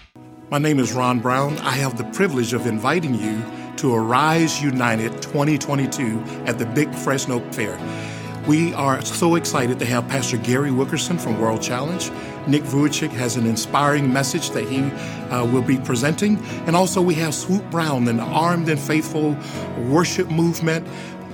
[0.50, 1.58] My name is Ron Brown.
[1.58, 3.42] I have the privilege of inviting you
[3.76, 7.78] to Arise United 2022 at the Big Fresno Fair.
[8.46, 12.10] We are so excited to have Pastor Gary Wilkerson from World Challenge.
[12.48, 14.80] Nick Vujicic has an inspiring message that he
[15.30, 16.38] uh, will be presenting.
[16.66, 19.36] And also, we have Swoop Brown, an armed and faithful
[19.88, 20.86] worship movement.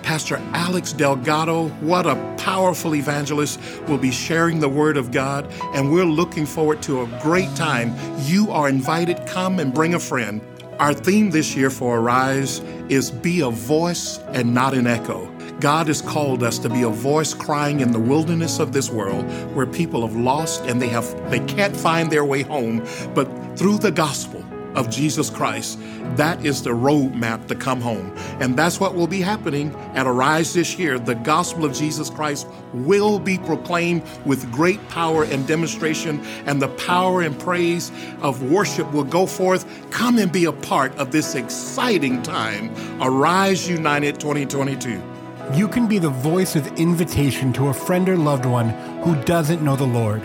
[0.03, 5.91] Pastor Alex Delgado, what a powerful evangelist, will be sharing the word of God, and
[5.91, 7.95] we're looking forward to a great time.
[8.21, 10.43] You are invited, come and bring a friend.
[10.79, 12.59] Our theme this year for Arise
[12.91, 15.34] is Be a Voice and Not an Echo.
[15.61, 19.25] God has called us to be a voice crying in the wilderness of this world
[19.55, 23.79] where people have lost and they have they can't find their way home, but through
[23.79, 25.79] the gospel of Jesus Christ.
[26.17, 28.15] That is the roadmap to come home.
[28.41, 30.99] And that's what will be happening at Arise this year.
[30.99, 36.69] The gospel of Jesus Christ will be proclaimed with great power and demonstration, and the
[36.69, 37.91] power and praise
[38.21, 39.65] of worship will go forth.
[39.91, 42.75] Come and be a part of this exciting time.
[43.01, 45.14] Arise United 2022.
[45.53, 48.71] You can be the voice of invitation to a friend or loved one
[49.03, 50.23] who doesn't know the Lord.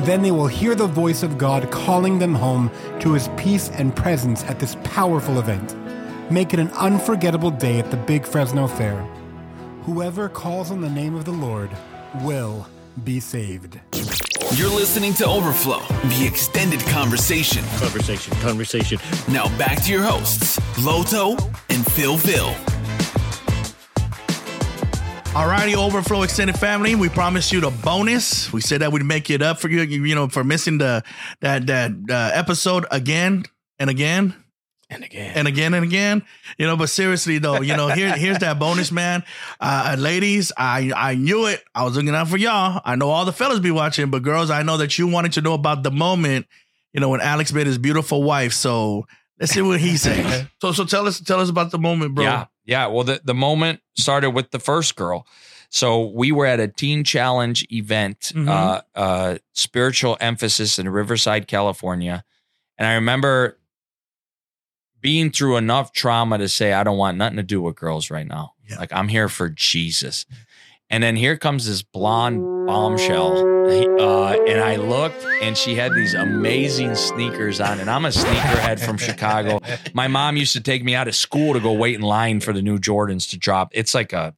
[0.00, 3.94] Then they will hear the voice of God calling them home to his peace and
[3.94, 5.76] presence at this powerful event.
[6.30, 9.02] Make it an unforgettable day at the Big Fresno Fair.
[9.82, 11.70] Whoever calls on the name of the Lord
[12.22, 12.66] will
[13.04, 13.78] be saved.
[14.54, 17.62] You're listening to Overflow, the extended conversation.
[17.78, 18.98] Conversation, conversation.
[19.28, 21.36] Now back to your hosts, Loto
[21.68, 22.73] and Phil Phil.
[25.34, 26.94] Alrighty, Overflow Extended Family.
[26.94, 28.52] We promised you the bonus.
[28.52, 31.02] We said that we'd make it up for you, you know, for missing the
[31.40, 33.42] that that uh, episode again
[33.80, 34.36] and again
[34.88, 35.32] and again.
[35.34, 36.22] and again and again.
[36.56, 39.24] You know, but seriously though, you know, here here's that bonus, man.
[39.60, 41.64] Uh, ladies, I I knew it.
[41.74, 42.80] I was looking out for y'all.
[42.84, 45.40] I know all the fellas be watching, but girls, I know that you wanted to
[45.40, 46.46] know about the moment,
[46.92, 48.52] you know, when Alex met his beautiful wife.
[48.52, 49.08] So
[49.40, 50.46] let's see what he says.
[50.60, 52.22] so so tell us tell us about the moment, bro.
[52.22, 52.46] Yeah.
[52.64, 52.86] Yeah.
[52.86, 55.26] Well, the, the moment started with the first girl.
[55.68, 58.48] So we were at a teen challenge event, Mhm.
[58.48, 62.24] uh, uh, spiritual emphasis in Riverside, California.
[62.78, 63.58] And I remember
[65.00, 68.26] being through enough trauma to say, I don't want nothing to do with girls right
[68.26, 68.52] now.
[68.68, 68.78] Yeah.
[68.78, 70.24] Like I'm here for Jesus.
[70.94, 73.36] And then here comes this blonde bombshell.
[74.00, 77.80] Uh, and I looked and she had these amazing sneakers on.
[77.80, 79.60] And I'm a sneakerhead from Chicago.
[79.92, 82.52] My mom used to take me out of school to go wait in line for
[82.52, 83.70] the new Jordans to drop.
[83.72, 84.34] It's like a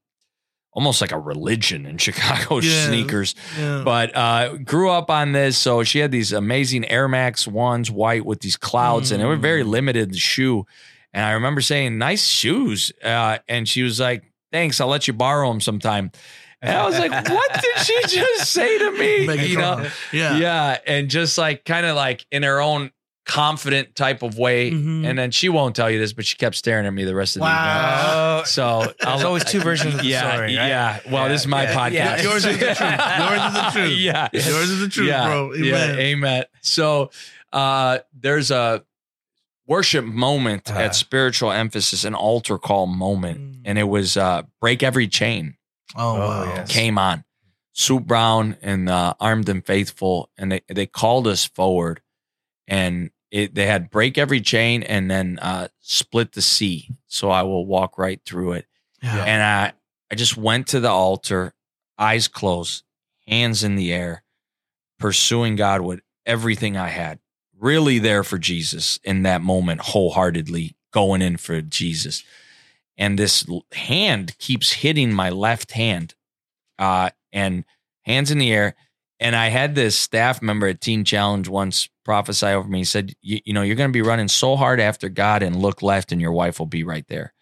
[0.73, 2.87] almost like a religion in Chicago Yeah.
[2.87, 3.35] sneakers.
[3.59, 3.83] Yeah.
[3.85, 5.59] But uh grew up on this.
[5.59, 9.37] So she had these amazing Air Max ones, white with these clouds, and they were
[9.37, 9.69] very Mm.
[9.69, 10.65] limited the shoe.
[11.13, 12.93] And I remember saying, nice shoes.
[13.05, 16.13] Uh, and she was like, thanks, I'll let you borrow them sometime.
[16.63, 19.27] And I was like, what did she just say to me?
[19.27, 19.89] Make you know?
[20.13, 20.37] Yeah.
[20.39, 22.91] yeah and just like kind of like in her own
[23.27, 25.05] confident type of way Mhm.
[25.05, 27.35] and then she won't tell you this but she kept staring at me the rest
[27.35, 28.35] of the Wow.
[28.39, 30.69] evening so There's always two versions of the yeah story, right?
[30.69, 32.23] yeah well this is my Yeah, podcast yeah.
[32.23, 32.79] Yours is the truth.
[33.19, 33.99] Yours is the truth.
[33.99, 35.53] yeah Yours is the truth, yeah, bro.
[35.55, 35.65] Amen.
[35.65, 37.11] yeah amen so
[37.53, 38.85] uh there's a
[39.67, 40.81] worship moment Uh-huh.
[40.81, 43.63] at spiritual emphasis an altar call moment Mm.
[43.65, 45.57] and it was uh break every chain
[45.95, 46.45] Oh, Oh, wow.
[46.57, 46.73] yes.
[46.73, 47.25] came on.
[47.73, 52.01] Soup Brown and uh, Armed and Faithful, and they, they called us forward.
[52.67, 56.89] and it, they had break every chain and then uh, split the sea.
[57.09, 58.67] So I will walk right through it.
[59.03, 59.23] Yeah.
[59.25, 59.73] And I,
[60.11, 61.53] I just went to the altar,
[61.99, 62.85] eyes closed,
[63.27, 64.23] hands in the air,
[64.99, 67.19] pursuing God with everything I had.
[67.59, 72.23] Really there for Jesus in that moment, wholeheartedly going in for Jesus.
[72.99, 76.15] And this hand keeps hitting my left hand,
[76.79, 77.65] uh, and
[78.05, 78.75] hands in the air.
[79.21, 82.79] And I had this staff member at Teen Challenge once prophesy over me.
[82.79, 85.83] He said, you, know, you're going to be running so hard after God and look
[85.83, 87.33] left, and your wife will be right there.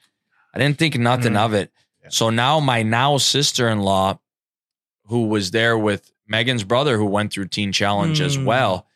[0.55, 1.45] I didn't think nothing Mm.
[1.45, 1.73] of it.
[2.11, 4.19] So now my now sister in law,
[5.07, 8.45] who was there with Megan's brother, who went through Teen Challenge as Mm.
[8.45, 8.87] well,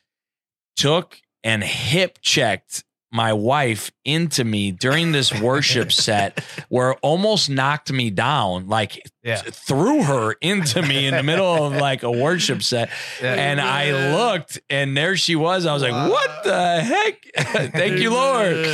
[0.76, 7.90] took and hip checked my wife into me during this worship set where almost knocked
[7.90, 9.36] me down, like Yeah.
[9.36, 12.90] threw her into me in the middle of like a worship set.
[13.22, 13.32] Yeah.
[13.34, 15.64] And I looked and there she was.
[15.64, 17.24] I was like, what the heck?
[17.72, 18.66] Thank you, Lord.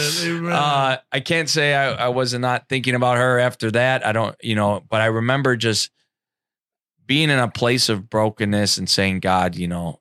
[0.53, 4.05] Uh, I can't say I, I was not thinking about her after that.
[4.05, 5.91] I don't, you know, but I remember just
[7.07, 10.01] being in a place of brokenness and saying, God, you know,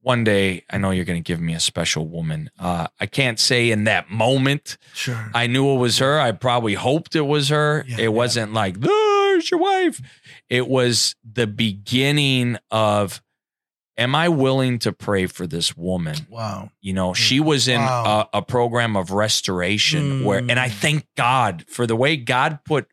[0.00, 2.50] one day I know you're going to give me a special woman.
[2.58, 5.30] Uh, I can't say in that moment sure.
[5.34, 6.18] I knew it was her.
[6.20, 7.84] I probably hoped it was her.
[7.88, 8.08] Yeah, it yeah.
[8.08, 10.00] wasn't like, there's your wife.
[10.48, 13.20] It was the beginning of,
[13.96, 16.14] am I willing to pray for this woman?
[16.30, 16.70] wow.
[16.80, 18.28] You know, she was in Wow.
[18.32, 20.72] a, a program of restoration where, and I Mm.
[20.72, 22.86] thank God for the way God put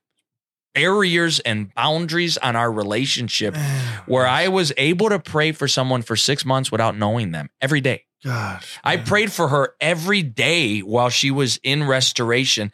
[0.75, 3.55] barriers and boundaries on our relationship
[4.05, 7.81] where I was able to pray for someone for six months without knowing them every
[7.81, 8.03] day.
[8.23, 8.77] gosh.
[8.83, 9.05] I man.
[9.05, 12.71] prayed for her every day while she was in restoration.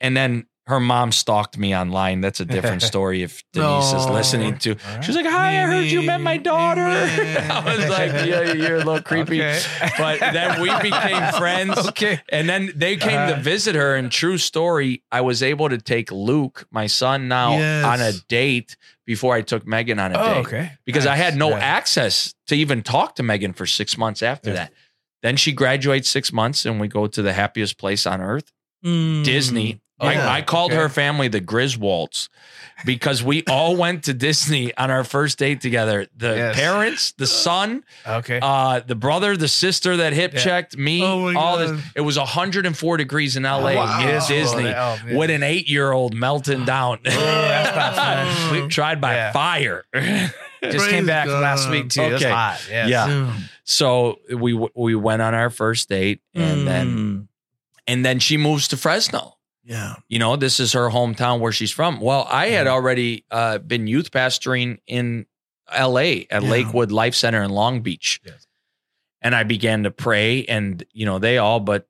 [0.00, 2.20] And then her mom stalked me online.
[2.20, 4.76] That's a different story if Denise is listening to.
[5.00, 6.82] She was like, Hi, I heard you met my daughter.
[6.86, 9.42] I was like, Yeah, you're a little creepy.
[9.42, 9.60] Okay.
[9.98, 11.76] But then we became friends.
[11.88, 12.20] Okay.
[12.28, 13.42] And then they came to Uh-huh.
[13.42, 13.96] visit her.
[13.96, 17.84] And true story, I was able to take Luke, my son now, Yes.
[17.84, 20.72] on a date before I took Megan on a Oh, date okay.
[20.84, 21.58] because I had no Yeah.
[21.58, 24.56] access to even talk to Megan for six months after Yeah.
[24.56, 24.72] that.
[25.24, 28.52] Then she graduates six months and we go to the happiest place on earth,
[28.84, 29.24] Mm.
[29.24, 29.80] Disney.
[30.02, 30.28] Yeah.
[30.28, 30.80] I, I called Okay.
[30.80, 32.28] her family the Griswolds
[32.84, 36.06] because we all went to Disney on our first date together.
[36.16, 36.56] The Yes.
[36.56, 38.40] parents, the son, Okay.
[38.42, 40.40] uh, the brother, the sister that hip Yeah.
[40.40, 41.76] checked me, Oh all God.
[41.78, 41.84] this.
[41.94, 44.00] It was 104 degrees in LA Wow.
[44.00, 46.98] in Disney Oh, with an eight year old melting down.
[47.04, 49.32] that's we tried by Yeah.
[49.32, 49.84] fire.
[49.94, 52.02] Just Praise came back from last week too.
[52.02, 52.30] It was Okay.
[52.32, 52.60] hot.
[52.70, 52.88] Yes.
[52.88, 53.32] Yeah.
[53.64, 57.26] So we we went on our first date and then Mm.
[57.86, 59.36] and then she moves to Fresno.
[59.64, 59.94] Yeah.
[60.08, 62.00] You know, this is her hometown where she's from.
[62.00, 62.74] Well, I had Mm-hmm.
[62.74, 65.26] already uh, been youth pastoring in
[65.72, 66.50] LA at Yeah.
[66.50, 68.20] Lakewood Life Center in Long Beach.
[68.24, 68.46] Yes.
[69.20, 71.86] And I began to pray and you know, they all but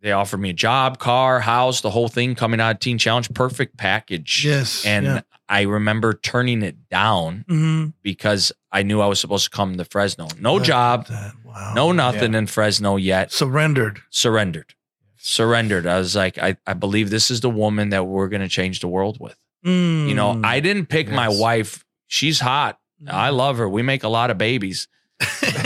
[0.00, 3.34] they offered me a job, car, house, the whole thing coming out of Teen Challenge,
[3.34, 4.44] perfect package.
[4.44, 4.86] Yes.
[4.86, 5.20] And yeah.
[5.48, 7.94] I remember turning it down Mhm.
[8.02, 10.28] because I knew I was supposed to come to Fresno.
[10.38, 11.08] No Look job.
[11.44, 11.72] Wow.
[11.74, 13.32] no nothing in Fresno yet.
[13.32, 14.00] surrendered.
[14.10, 14.74] Surrendered.
[15.18, 15.86] Surrendered.
[15.86, 18.80] I was like, I, I believe this is the woman that we're going to change
[18.80, 19.36] the world with.
[19.64, 20.46] You know, Mm.
[20.46, 21.84] I didn't pick my wife.
[22.06, 22.78] She's hot.
[23.06, 23.68] I love her.
[23.68, 24.88] We make a lot of babies,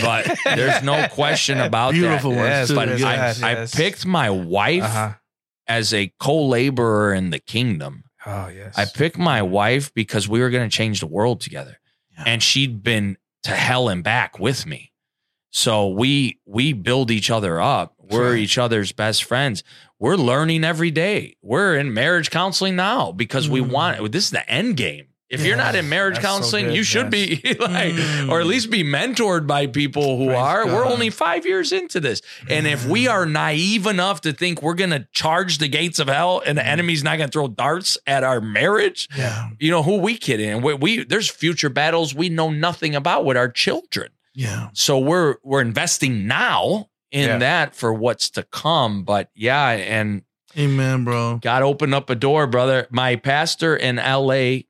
[0.00, 2.36] but there's no question about beautiful that.
[2.36, 2.74] ones Yes, too.
[2.74, 5.12] But Yes, I, yes, I picked my wife Uh-huh.
[5.68, 8.04] as a co-laborer in the kingdom.
[8.24, 8.76] Oh yes.
[8.78, 11.78] I picked my wife because we were going to change the world together.
[12.16, 12.24] Yeah.
[12.26, 14.92] And she'd been to hell and back with me.
[15.50, 17.94] So we we build each other up.
[18.12, 19.64] We're each other's best friends.
[19.98, 21.36] We're learning every day.
[21.42, 23.70] We're in marriage counseling now because we Mm.
[23.70, 25.06] want this is the end game.
[25.30, 28.28] If you're not in marriage that's so counseling, you should be like, Mm.
[28.30, 30.66] or at least be mentored by people who Praise are.
[30.66, 32.20] We're only five years into this.
[32.50, 36.08] And if we are naive enough to think we're going to charge the gates of
[36.08, 39.48] hell and the enemy's not going to throw darts at our marriage, Yeah.
[39.58, 40.60] you know, who we kidding?
[40.60, 44.10] We, we there's future battles we know nothing about with our children.
[44.34, 44.68] Yeah.
[44.74, 47.38] So we're we're investing now in Yeah.
[47.38, 49.04] that for what's to come.
[49.04, 50.22] But yeah, and
[50.58, 51.38] Amen, bro.
[51.40, 52.86] God opened up a door, brother.
[52.90, 54.64] My pastor in LA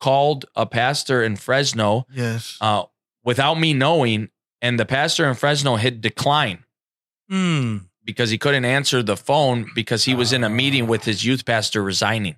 [0.00, 2.58] called a pastor in Fresno Yes.
[2.60, 2.84] uh,
[3.24, 4.28] without me knowing,
[4.60, 6.64] and the pastor in Fresno hit decline
[7.30, 7.86] Mm.
[8.04, 11.44] because he couldn't answer the phone because he was in a meeting with his youth
[11.44, 12.36] pastor resigning.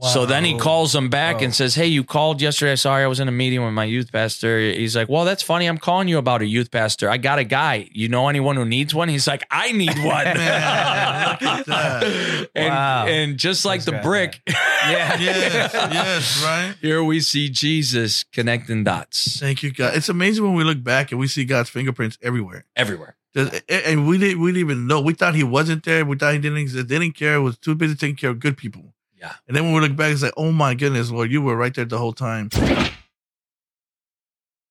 [0.00, 1.42] So then he calls him back Wow.
[1.44, 1.52] and oh.
[1.54, 2.76] says, Hey, you called yesterday.
[2.76, 4.58] Sorry, I was in a meeting with my youth pastor.
[4.60, 5.66] He's like, Well, that's funny.
[5.66, 7.10] I'm calling you about a youth pastor.
[7.10, 7.88] I got a guy.
[7.92, 9.08] You know anyone who needs one?
[9.08, 10.24] He's like, I need one.
[10.24, 12.48] Man, look at that.
[12.54, 13.06] and, Wow.
[13.06, 15.18] and just like That's the right, brick, Yeah.
[15.18, 16.74] Yes, yes, right.
[16.80, 19.94] here we see Jesus connecting dots Thank you, God.
[19.96, 22.64] It's amazing when we look back and we see God's fingerprints everywhere.
[22.76, 23.16] everywhere.
[23.34, 25.00] Just- And we didn't, we didn't even know.
[25.00, 26.04] We thought he wasn't there.
[26.04, 26.86] We thought he didn't exist.
[26.86, 27.40] Didn't care.
[27.42, 28.94] Was too busy taking care of good people.
[29.18, 29.32] Yeah.
[29.48, 31.74] And then when we look back, it's like, oh my goodness, Lord, you were right
[31.74, 32.50] there the whole time.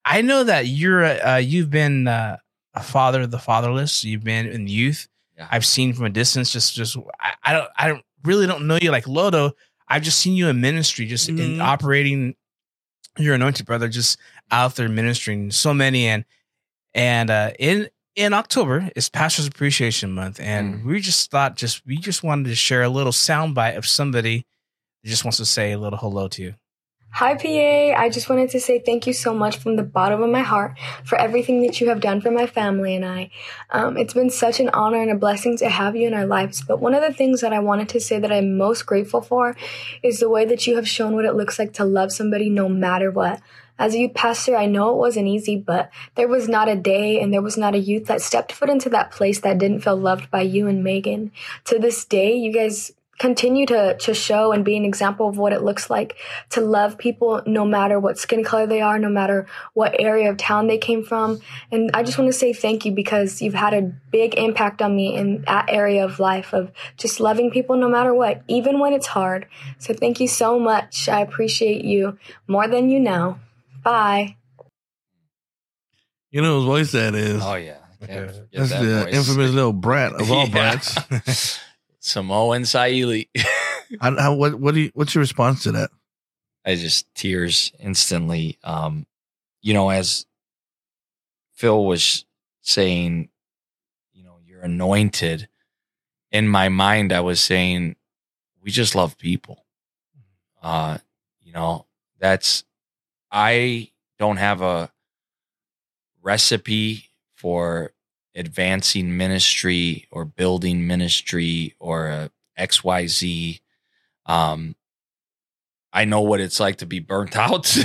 [0.06, 2.38] I know that you're uh, you've been uh,
[2.74, 4.04] a father of the fatherless.
[4.04, 5.08] You've been in youth.
[5.38, 5.48] Yeah.
[5.52, 6.52] I've seen from a distance.
[6.52, 9.52] Just just I, I don't I don't really don't know you like Loto.
[9.88, 11.62] I've just seen you in ministry, just in Mhm.
[11.62, 12.36] operating
[13.18, 14.18] your anointed brother, just
[14.52, 16.24] out there ministering so many and
[16.94, 21.98] and uh, in in October is Pastors Appreciation Month, and we just thought just we
[21.98, 24.44] just wanted to share a little soundbite of somebody
[25.04, 26.56] that just wants to say a little hello to you.
[27.12, 28.02] Hi, PA.
[28.02, 30.78] I just wanted to say thank you so much from the bottom of my heart
[31.06, 33.32] for everything that you have done for my family and I.
[33.70, 36.64] Um, it's been such an honor and a blessing to have you in our lives.
[36.68, 39.56] But one of the things that I wanted to say that I'm most grateful for
[40.04, 42.68] is the way that you have shown what it looks like to love somebody no
[42.68, 43.42] matter what.
[43.80, 47.22] As a youth pastor, I know it wasn't easy, but there was not a day
[47.22, 49.98] and there was not a youth that stepped foot into that place that didn't feel
[49.98, 51.32] loved by you and Megan.
[51.66, 55.54] To this day, you guys continue to, to show and be an example of what
[55.54, 56.18] it looks like
[56.52, 60.38] to love people no matter what skin color they are, no matter what area of
[60.38, 61.40] town they came from.
[61.72, 64.96] And I just want to say thank you because you've had a big impact on
[64.96, 68.94] me in that area of life of just loving people no matter what, even when
[68.94, 69.48] it's hard.
[69.80, 71.10] So thank you so much.
[71.10, 73.40] I appreciate you more than you know.
[73.88, 74.36] Bye.
[76.32, 77.42] You know whose voice that is?
[77.44, 77.78] Oh, yeah.
[78.06, 79.14] Can't forget That's that the voice.
[79.16, 80.52] infamous little brat of all Yeah.
[80.54, 81.60] brats.
[82.00, 83.30] Samoan Saili.
[84.02, 85.90] How, how, what, what do you, what's your response to that?
[86.66, 88.58] I just tears instantly.
[88.62, 89.06] Um,
[89.62, 90.26] you know, as
[91.54, 92.26] Phil was
[92.60, 93.30] saying,
[94.12, 95.48] you know, you're anointed.
[96.34, 97.96] In my mind, I was saying,
[98.62, 99.66] we just love people.
[100.62, 100.98] Uh,
[101.42, 101.86] you know,
[102.20, 102.66] that's
[103.32, 104.92] I don't have a
[106.22, 107.94] recipe for
[108.36, 113.60] advancing ministry or building ministry or a XYZ.
[114.26, 114.76] Um,
[115.94, 117.76] I know what it's like to be burnt out.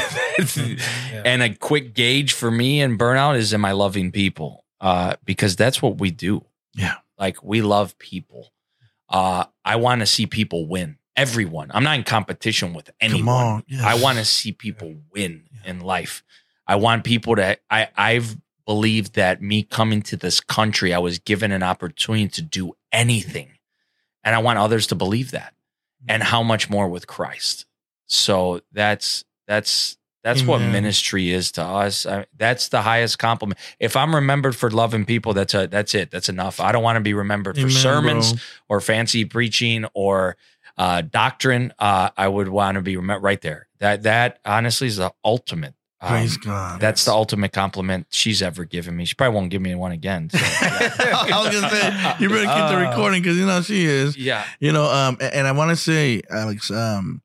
[1.25, 4.65] And a quick gauge for me and burnout is am I loving people?
[4.81, 6.45] Uh, because that's what we do.
[6.75, 6.97] Yeah.
[7.19, 8.53] Like we love people.
[9.09, 10.97] Uh, I want to see people win.
[11.16, 11.70] Everyone.
[11.75, 13.64] I'm not in competition with anyone.
[13.66, 13.83] Yes.
[13.83, 16.22] I want to see people win in life.
[16.66, 21.18] I want people to I I've believed that me coming to this country, I was
[21.18, 23.51] given an opportunity to do anything.
[24.25, 25.55] And I want others to believe that.
[26.09, 27.66] And how much more with Christ.
[28.07, 32.07] So that's that's that's what ministry is to us.
[32.07, 33.59] I, that's the highest compliment.
[33.81, 36.11] If I'm remembered for loving people, that's a that's it.
[36.11, 36.61] That's enough.
[36.61, 38.40] I don't want to be remembered for sermons bro.
[38.68, 40.37] or fancy preaching or
[40.79, 41.73] uh, doctrine.
[41.79, 43.69] Uh, I would want to be right there.
[43.81, 45.75] That that honestly is the ultimate.
[46.01, 46.81] Um, Praise God.
[46.81, 49.05] That's the ultimate compliment she's ever given me.
[49.05, 50.31] She probably won't give me one again.
[50.31, 50.91] So, yeah.
[51.01, 54.17] I was gonna say you better keep the Uh, recording because you know she is.
[54.17, 54.45] yeah.
[54.59, 57.23] You know, um, a- and I want to say, Alex, um,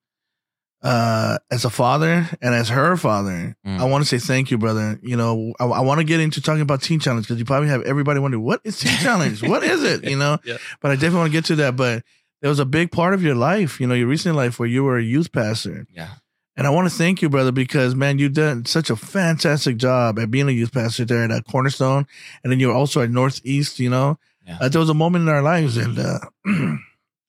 [0.84, 3.80] uh, as a father and as her father, Mm.
[3.80, 5.00] I want to say thank you, brother.
[5.02, 7.70] You know, I, I want to get into talking about Teen Challenge because you probably
[7.70, 10.04] have everybody wondering what is Teen Challenge, what is it?
[10.08, 10.58] You know, Yeah.
[10.82, 11.76] but I definitely want to get to that.
[11.76, 12.04] But
[12.42, 14.84] there was a big part of your life, you know, your recent life where you
[14.84, 15.86] were a youth pastor.
[15.92, 16.16] Yeah.
[16.56, 20.18] And I want to thank you, brother, because man, you've done such a fantastic job
[20.20, 22.08] at being a youth pastor there at uh, Cornerstone,
[22.44, 23.80] and then you were also at Northeast.
[23.80, 24.58] You know, Yeah.
[24.62, 26.20] uh, there was a moment in our lives, and uh,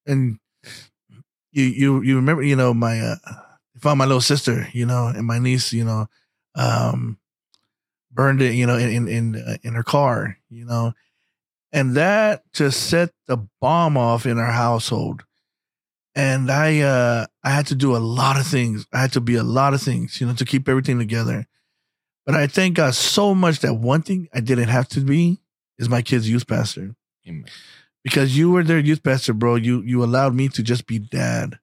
[0.07, 0.39] and
[1.53, 5.09] you you you remember, you know, my uh, I found my little sister, you know,
[5.09, 6.09] and my niece, you know,
[6.55, 7.19] um,
[8.11, 10.95] burned it, you know, in in in, uh, in her car, you know,
[11.73, 15.25] and that just set the bomb off in our household
[16.19, 18.87] and I uh I had to do a lot of things.
[18.93, 21.47] I had to be a lot of things, you know, to keep everything together.
[22.27, 25.39] But I thank God so much that one thing I didn't have to be
[25.79, 26.97] is my kid's youth pastor.
[27.27, 27.47] Amen.
[28.03, 29.55] Because you were their youth pastor, bro.
[29.55, 31.59] You you allowed me to just be dad.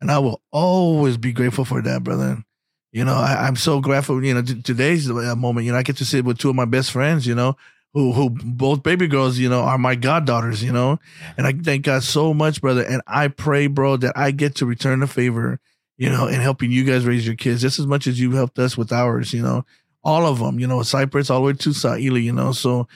[0.00, 2.42] And I will always be grateful for that, brother.
[2.90, 4.24] You know, I, I'm so grateful.
[4.24, 5.66] You know, t- today's uh, moment.
[5.66, 7.26] You know, I get to sit with two of my best friends.
[7.26, 7.56] You know,
[7.92, 9.38] who who both baby girls.
[9.38, 10.62] You know, are my goddaughters.
[10.62, 10.98] You know,
[11.36, 12.82] and I thank God so much, brother.
[12.82, 15.60] And I pray, bro, that I get to return the favor.
[15.96, 18.58] You know, in helping you guys raise your kids just as much as you helped
[18.58, 19.32] us with ours.
[19.32, 19.64] You know,
[20.02, 20.58] all of them.
[20.58, 22.22] You know, Cypress all the way to Saili.
[22.22, 22.88] You know, so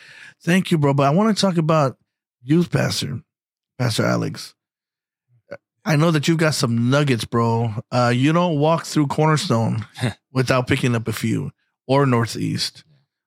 [0.43, 0.95] thank you, bro.
[0.95, 1.99] But I want to talk about
[2.43, 3.21] youth pastor,
[3.79, 4.55] Pastor Alex.
[5.85, 7.75] I know that you've got some nuggets, bro.
[7.91, 9.85] Uh, you don't walk through Cornerstone
[10.33, 11.51] without picking up a few
[11.87, 12.85] or Northeast.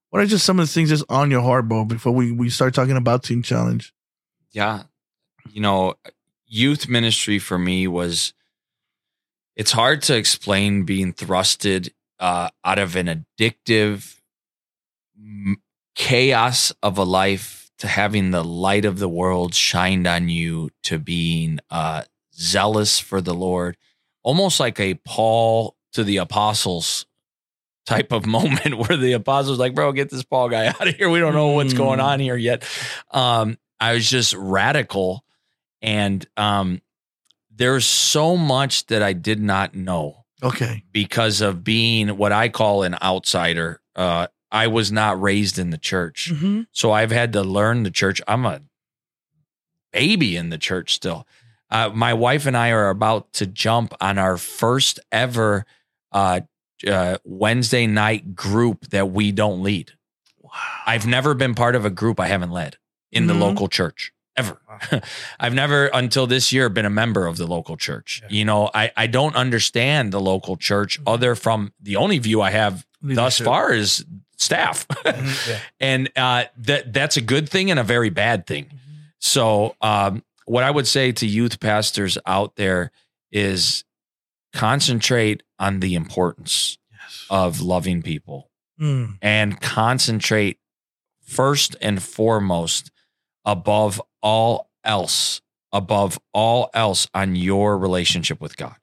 [0.10, 2.50] What are just some of the things that's on your heart, bro, before we, we
[2.50, 3.94] start talking about Teen Challenge?
[4.52, 4.84] Yeah.
[5.52, 5.96] You know,
[6.46, 8.34] youth ministry for me was
[9.56, 11.90] it's hard to explain being thrusted
[12.20, 14.16] uh, out of an addictive
[15.96, 21.00] chaos of a life to having the light of the world shined on you to
[21.00, 22.04] being uh,
[22.34, 23.78] zealous for the Lord,
[24.24, 27.07] almost like a Paul to the apostles
[27.88, 31.10] type of moment where the apostles like, bro, get this Paul guy out of here.
[31.10, 32.64] We don't know what's going on here yet.
[33.10, 35.24] Um, I was just radical,
[35.82, 36.82] and um,
[37.56, 40.84] there's so much that I did not know Okay.
[40.92, 43.82] because of being what I call an outsider.
[43.96, 46.32] Uh, I was not raised in the church.
[46.32, 46.62] Mm-hmm.
[46.72, 48.22] So I've had to learn the church.
[48.28, 48.62] I'm a
[49.92, 51.28] baby in the church still.
[51.70, 55.66] Uh, my wife and I are about to jump on our first ever
[56.12, 56.42] uh,
[56.86, 59.92] uh, Wednesday night group that we don't lead.
[60.42, 60.52] Wow.
[60.86, 62.78] I've never been part of a group I haven't led
[63.12, 63.40] in the Mhm.
[63.40, 64.60] local church ever.
[65.40, 68.22] I've never until this year been a member of the local church.
[68.30, 72.52] You know, I I don't understand the local church other from the only view I
[72.52, 74.06] have thus far is
[74.38, 74.86] staff.
[75.06, 75.60] Yeah.
[75.80, 78.70] and uh, that that's a good thing and a very bad thing.
[79.20, 82.92] So, um, what I would say to youth pastors out there
[83.32, 83.84] is
[84.54, 86.78] concentrate on the importance
[87.30, 89.18] of loving people Mm.
[89.24, 90.60] and concentrate
[91.26, 92.92] first and foremost
[93.44, 95.42] above all else,
[95.72, 98.76] above all else on your relationship with God.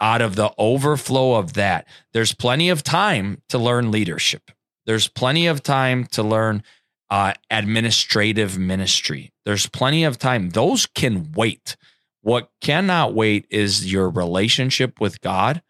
[0.00, 4.50] Out of the overflow of that, there's plenty of time to learn leadership.
[4.84, 6.62] There's plenty of time to learn
[7.08, 9.32] uh, administrative ministry.
[9.44, 10.50] There's plenty of time.
[10.50, 11.76] Those can wait.
[12.22, 15.62] What cannot wait is your relationship with God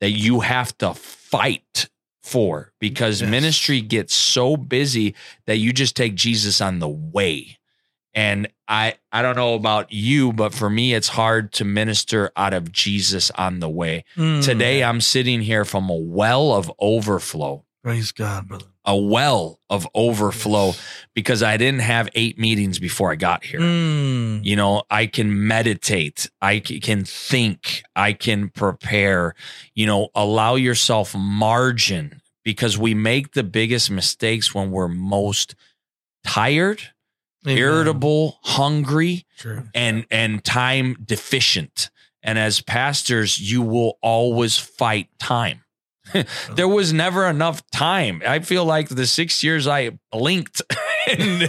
[0.00, 1.88] that you have to fight
[2.22, 3.30] for because Yes.
[3.30, 5.14] ministry gets so busy
[5.46, 7.58] that you just take Jesus on the way.
[8.14, 12.52] And I I don't know about you, but for me it's hard to minister out
[12.52, 14.04] of Jesus on the way.
[14.16, 14.42] Mm.
[14.44, 18.66] Today I'm sitting here from a well of overflow, Praise God, brother.
[18.84, 20.72] A well of overflow
[21.14, 23.60] because I didn't have 8 meetings before I got here.
[23.60, 24.44] Mm.
[24.44, 29.34] You know, I can meditate, I can think, I can prepare,
[29.74, 35.54] you know, allow yourself margin because we make the biggest mistakes when we're most
[36.24, 36.82] tired,
[37.46, 37.58] Amen.
[37.58, 39.68] irritable, hungry, True.
[39.74, 41.90] and and time deficient.
[42.22, 45.61] And as pastors, you will always fight time.
[46.54, 48.22] there was never enough time.
[48.26, 50.62] I feel like the six years I blinked
[51.08, 51.42] and,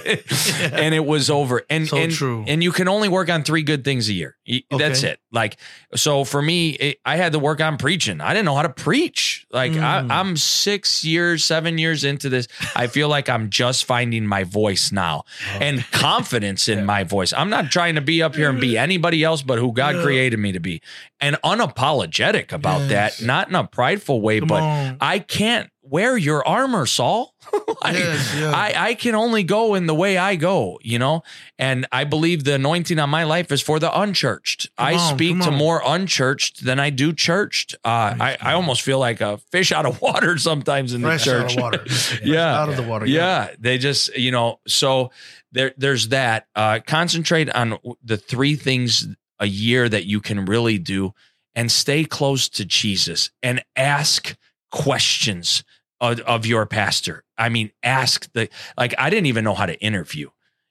[0.73, 1.63] and it was over.
[1.69, 2.43] And So and, true.
[2.47, 4.35] and you can only work on three good things a year.
[4.71, 5.13] That's Okay.
[5.13, 5.19] it.
[5.31, 5.57] Like
[5.95, 8.21] so for me, it, I had to work on preaching.
[8.21, 9.45] I didn't know how to preach.
[9.51, 9.83] Like Mm.
[10.09, 12.47] I, I'm six years, seven years into this.
[12.75, 15.57] I feel like I'm just finding my voice now Oh.
[15.61, 17.33] and confidence in my voice.
[17.33, 20.03] I'm not trying to be up here and be anybody else but who God Yeah.
[20.03, 20.81] created me to be.
[21.19, 23.19] And unapologetic about Yes.
[23.19, 24.97] that, not in a prideful way, Come but on.
[25.01, 27.33] I can't wear your armor, Saul.
[27.83, 28.51] Like, Yes, yeah.
[28.51, 31.21] I, I can only go in the way I go, you know?
[31.59, 34.69] And I believe the anointing on my life is for the unchurched.
[34.77, 37.75] I on, speak to more unchurched than I do churched.
[37.83, 41.35] Uh, I, I almost feel like a fish out of water sometimes in Fresh the
[41.37, 41.57] out church.
[41.57, 41.83] of water.
[42.23, 42.57] yeah.
[42.61, 43.05] Out of the water.
[43.05, 44.59] Yeah, they just you know.
[44.65, 45.11] So
[45.51, 46.47] there, there's that.
[46.55, 49.07] Uh, concentrate on the three things
[49.39, 51.13] a year that you can really do,
[51.53, 54.35] and stay close to Jesus and ask
[54.73, 55.63] questions
[56.01, 57.23] of, of your pastor.
[57.37, 58.93] I mean, ask the like.
[58.97, 60.29] I didn't even know how to interview.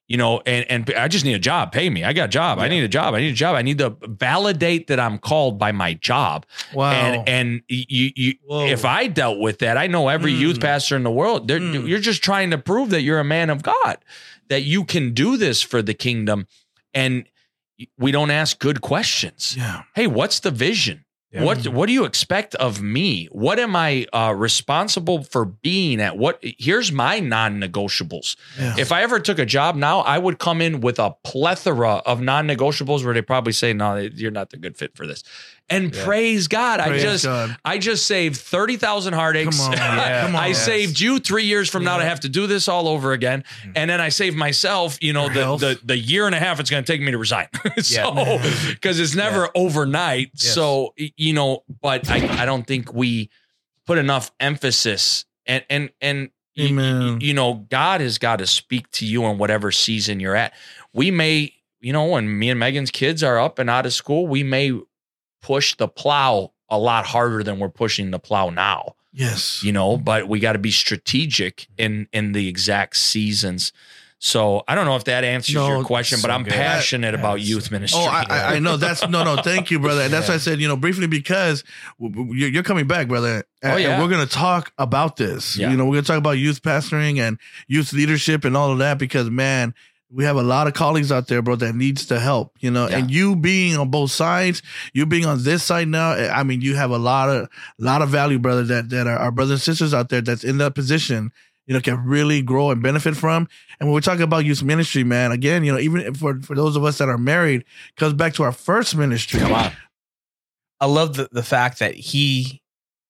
[0.09, 1.73] You know, and and I just need a job.
[1.73, 2.05] Pay me.
[2.05, 2.59] I got a job.
[2.59, 3.15] I need a job.
[3.15, 3.55] I need a job.
[3.57, 6.45] I need to validate that I'm called by my job.
[6.75, 6.91] Wow.
[6.93, 8.67] And and you you Whoa.
[8.67, 10.39] if I dealt with that, I know every Mm.
[10.41, 11.49] youth pastor in the world.
[11.49, 11.89] Mm.
[11.89, 13.99] You're just trying to prove that you're a man of God,
[14.49, 16.47] that you can do this for the kingdom,
[16.93, 17.25] and
[17.97, 19.55] we don't ask good questions.
[19.57, 19.83] yeah.
[19.95, 21.05] Hey, what's the vision?
[21.33, 21.45] Yeah.
[21.45, 23.26] What what do you expect of me?
[23.33, 26.18] What am I uh, responsible for being at?
[26.18, 28.37] What here's my non-negotiables.
[28.59, 28.74] Yeah.
[28.78, 32.20] If I ever took a job now, I would come in with a plethora of
[32.20, 35.24] non-negotiables where they probably say, "No, you're not the good fit for this."
[35.73, 37.57] And praise God, I just God.
[37.64, 39.59] I just saved thirty thousand heartaches.
[39.59, 39.77] Come on.
[39.77, 40.23] Yeah.
[40.27, 40.43] Come on.
[40.43, 40.64] I Yes.
[40.64, 43.73] saved you three years from now to have to do this all over again, mm-hmm.
[43.77, 44.99] and then I saved myself.
[45.03, 47.18] You know, the, the the year and a half it's going to take me to
[47.18, 47.49] resign.
[47.79, 50.31] so because it's never overnight.
[50.35, 50.55] Yes.
[50.55, 53.31] So you know, but I I don't think we
[53.87, 57.20] put enough emphasis and and and y- Amen.
[57.20, 60.53] you know, God has got to speak to you in whatever season you're at.
[60.93, 64.29] We may you know, when me and Megan's kids are up and out of school,
[64.29, 64.73] we may
[65.43, 68.95] push the plow a lot harder than we're pushing the plow now.
[69.12, 69.62] Yes.
[69.62, 73.72] You know, but we got to be strategic in in the exact seasons.
[74.24, 76.53] So I don't know if that answers No, your question, but I'm good.
[76.53, 78.01] passionate about youth ministry.
[78.01, 78.76] Oh, I, I, know.
[78.76, 79.43] That's no, no.
[79.43, 80.03] Thank you, brother.
[80.03, 81.64] And that's why I said, you know, briefly because
[81.99, 83.43] you're you're coming back, brother.
[83.64, 84.01] Oh, and, Oh, yeah.
[84.01, 85.57] we're gonna talk about this.
[85.59, 85.72] Yeah.
[85.72, 87.36] You know, we're gonna talk about youth pastoring and
[87.66, 89.74] youth leadership and all of that because, man,
[90.15, 92.53] we have a lot of colleagues out there, bro, that needs to help.
[92.61, 92.99] You know, Yeah.
[92.99, 96.13] and you being on both sides, you being on this side now.
[96.13, 97.49] Eh, I mean, you have a lot of
[97.79, 98.63] lot of value, brother.
[98.65, 101.33] That that are our brothers and sisters out there that's in that position.
[101.67, 103.49] You know, can really grow and benefit from.
[103.79, 106.77] And when we're talking about youth ministry, man, again, you know, even for for those
[106.77, 107.65] of us that are married,
[107.97, 109.39] comes back to our first ministry.
[109.41, 109.73] Come on.
[110.81, 112.61] I love the, the fact that he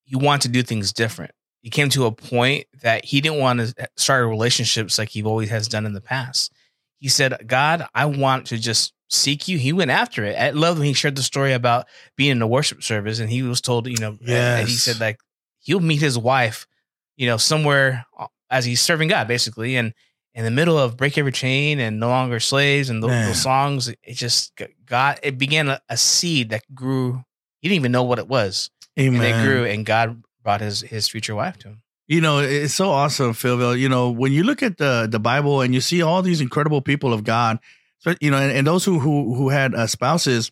[0.05, 1.31] he wanted to do things different.
[1.63, 5.49] He came to a point that he didn't want to start relationships like he always
[5.49, 6.52] has done in the past.
[7.03, 9.57] He said, God, I want to just seek you.
[9.57, 10.37] He went after it.
[10.39, 11.85] I love when he shared the story about
[12.15, 14.17] being in a worship service and he was told, you know,
[14.61, 15.19] and he said like
[15.59, 16.65] he'll meet his wife,
[17.17, 19.75] you know, somewhere uh, as he's serving God, basically.
[19.75, 19.93] And
[20.33, 23.89] in the middle of Break Every Chain and No Longer Slaves and those, those songs,
[23.89, 24.53] it just
[24.85, 27.21] got, it began a, a seed that grew.
[27.59, 28.69] He didn't even know what it was.
[28.97, 29.21] Amen.
[29.21, 31.81] And it grew and God brought his, his future wife to him.
[32.07, 33.79] You know, it's so awesome, PhillVill.
[33.79, 36.81] You know, when you look at the the Bible and you see all these incredible
[36.81, 37.59] people of God,
[38.19, 40.51] you know, and, and those who who who had uh, spouses,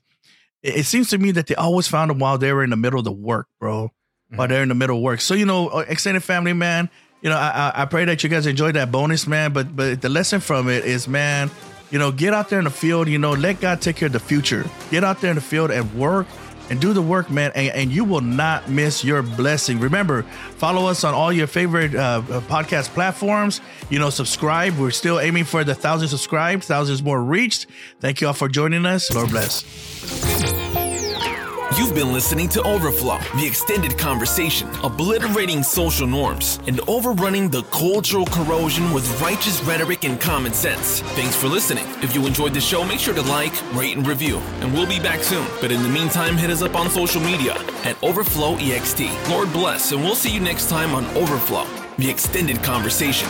[0.63, 2.77] it, it seems to me that they always found them while they were in the
[2.77, 3.91] middle of the work, bro.
[4.33, 5.19] While they're in the middle of work.
[5.19, 6.89] So you know, uh, extended family, man.
[7.21, 9.51] You know, I, I I pray that you guys enjoyed that bonus, man.
[9.51, 11.51] But but the lesson from it is, man,
[11.89, 13.09] you know, get out there in the field.
[13.09, 14.65] You know, let God take care of the future.
[14.89, 16.27] Get out there in the field and work
[16.71, 19.77] and do the work, man, and, and you will not miss your blessing.
[19.81, 23.59] Remember, follow us on all your favorite uh, uh, podcast platforms.
[23.89, 24.77] You know, subscribe.
[24.77, 27.67] We're still aiming for the thousand subscribed, thousands more reached.
[27.99, 29.13] Thank you all for joining us.
[29.13, 30.70] Lord bless.
[31.77, 38.25] You've been listening to Overflow, the extended conversation, obliterating social norms and overrunning the cultural
[38.25, 40.99] corrosion with righteous rhetoric and common sense.
[40.99, 41.85] Thanks for listening.
[42.03, 44.39] If you enjoyed the show, make sure to like, rate, and review.
[44.59, 45.47] And we'll be back soon.
[45.61, 47.53] But in the meantime, hit us up on social media
[47.85, 49.29] at Overflow EXT.
[49.29, 51.65] Lord bless, and we'll see you next time on Overflow,
[51.97, 53.29] the extended conversation.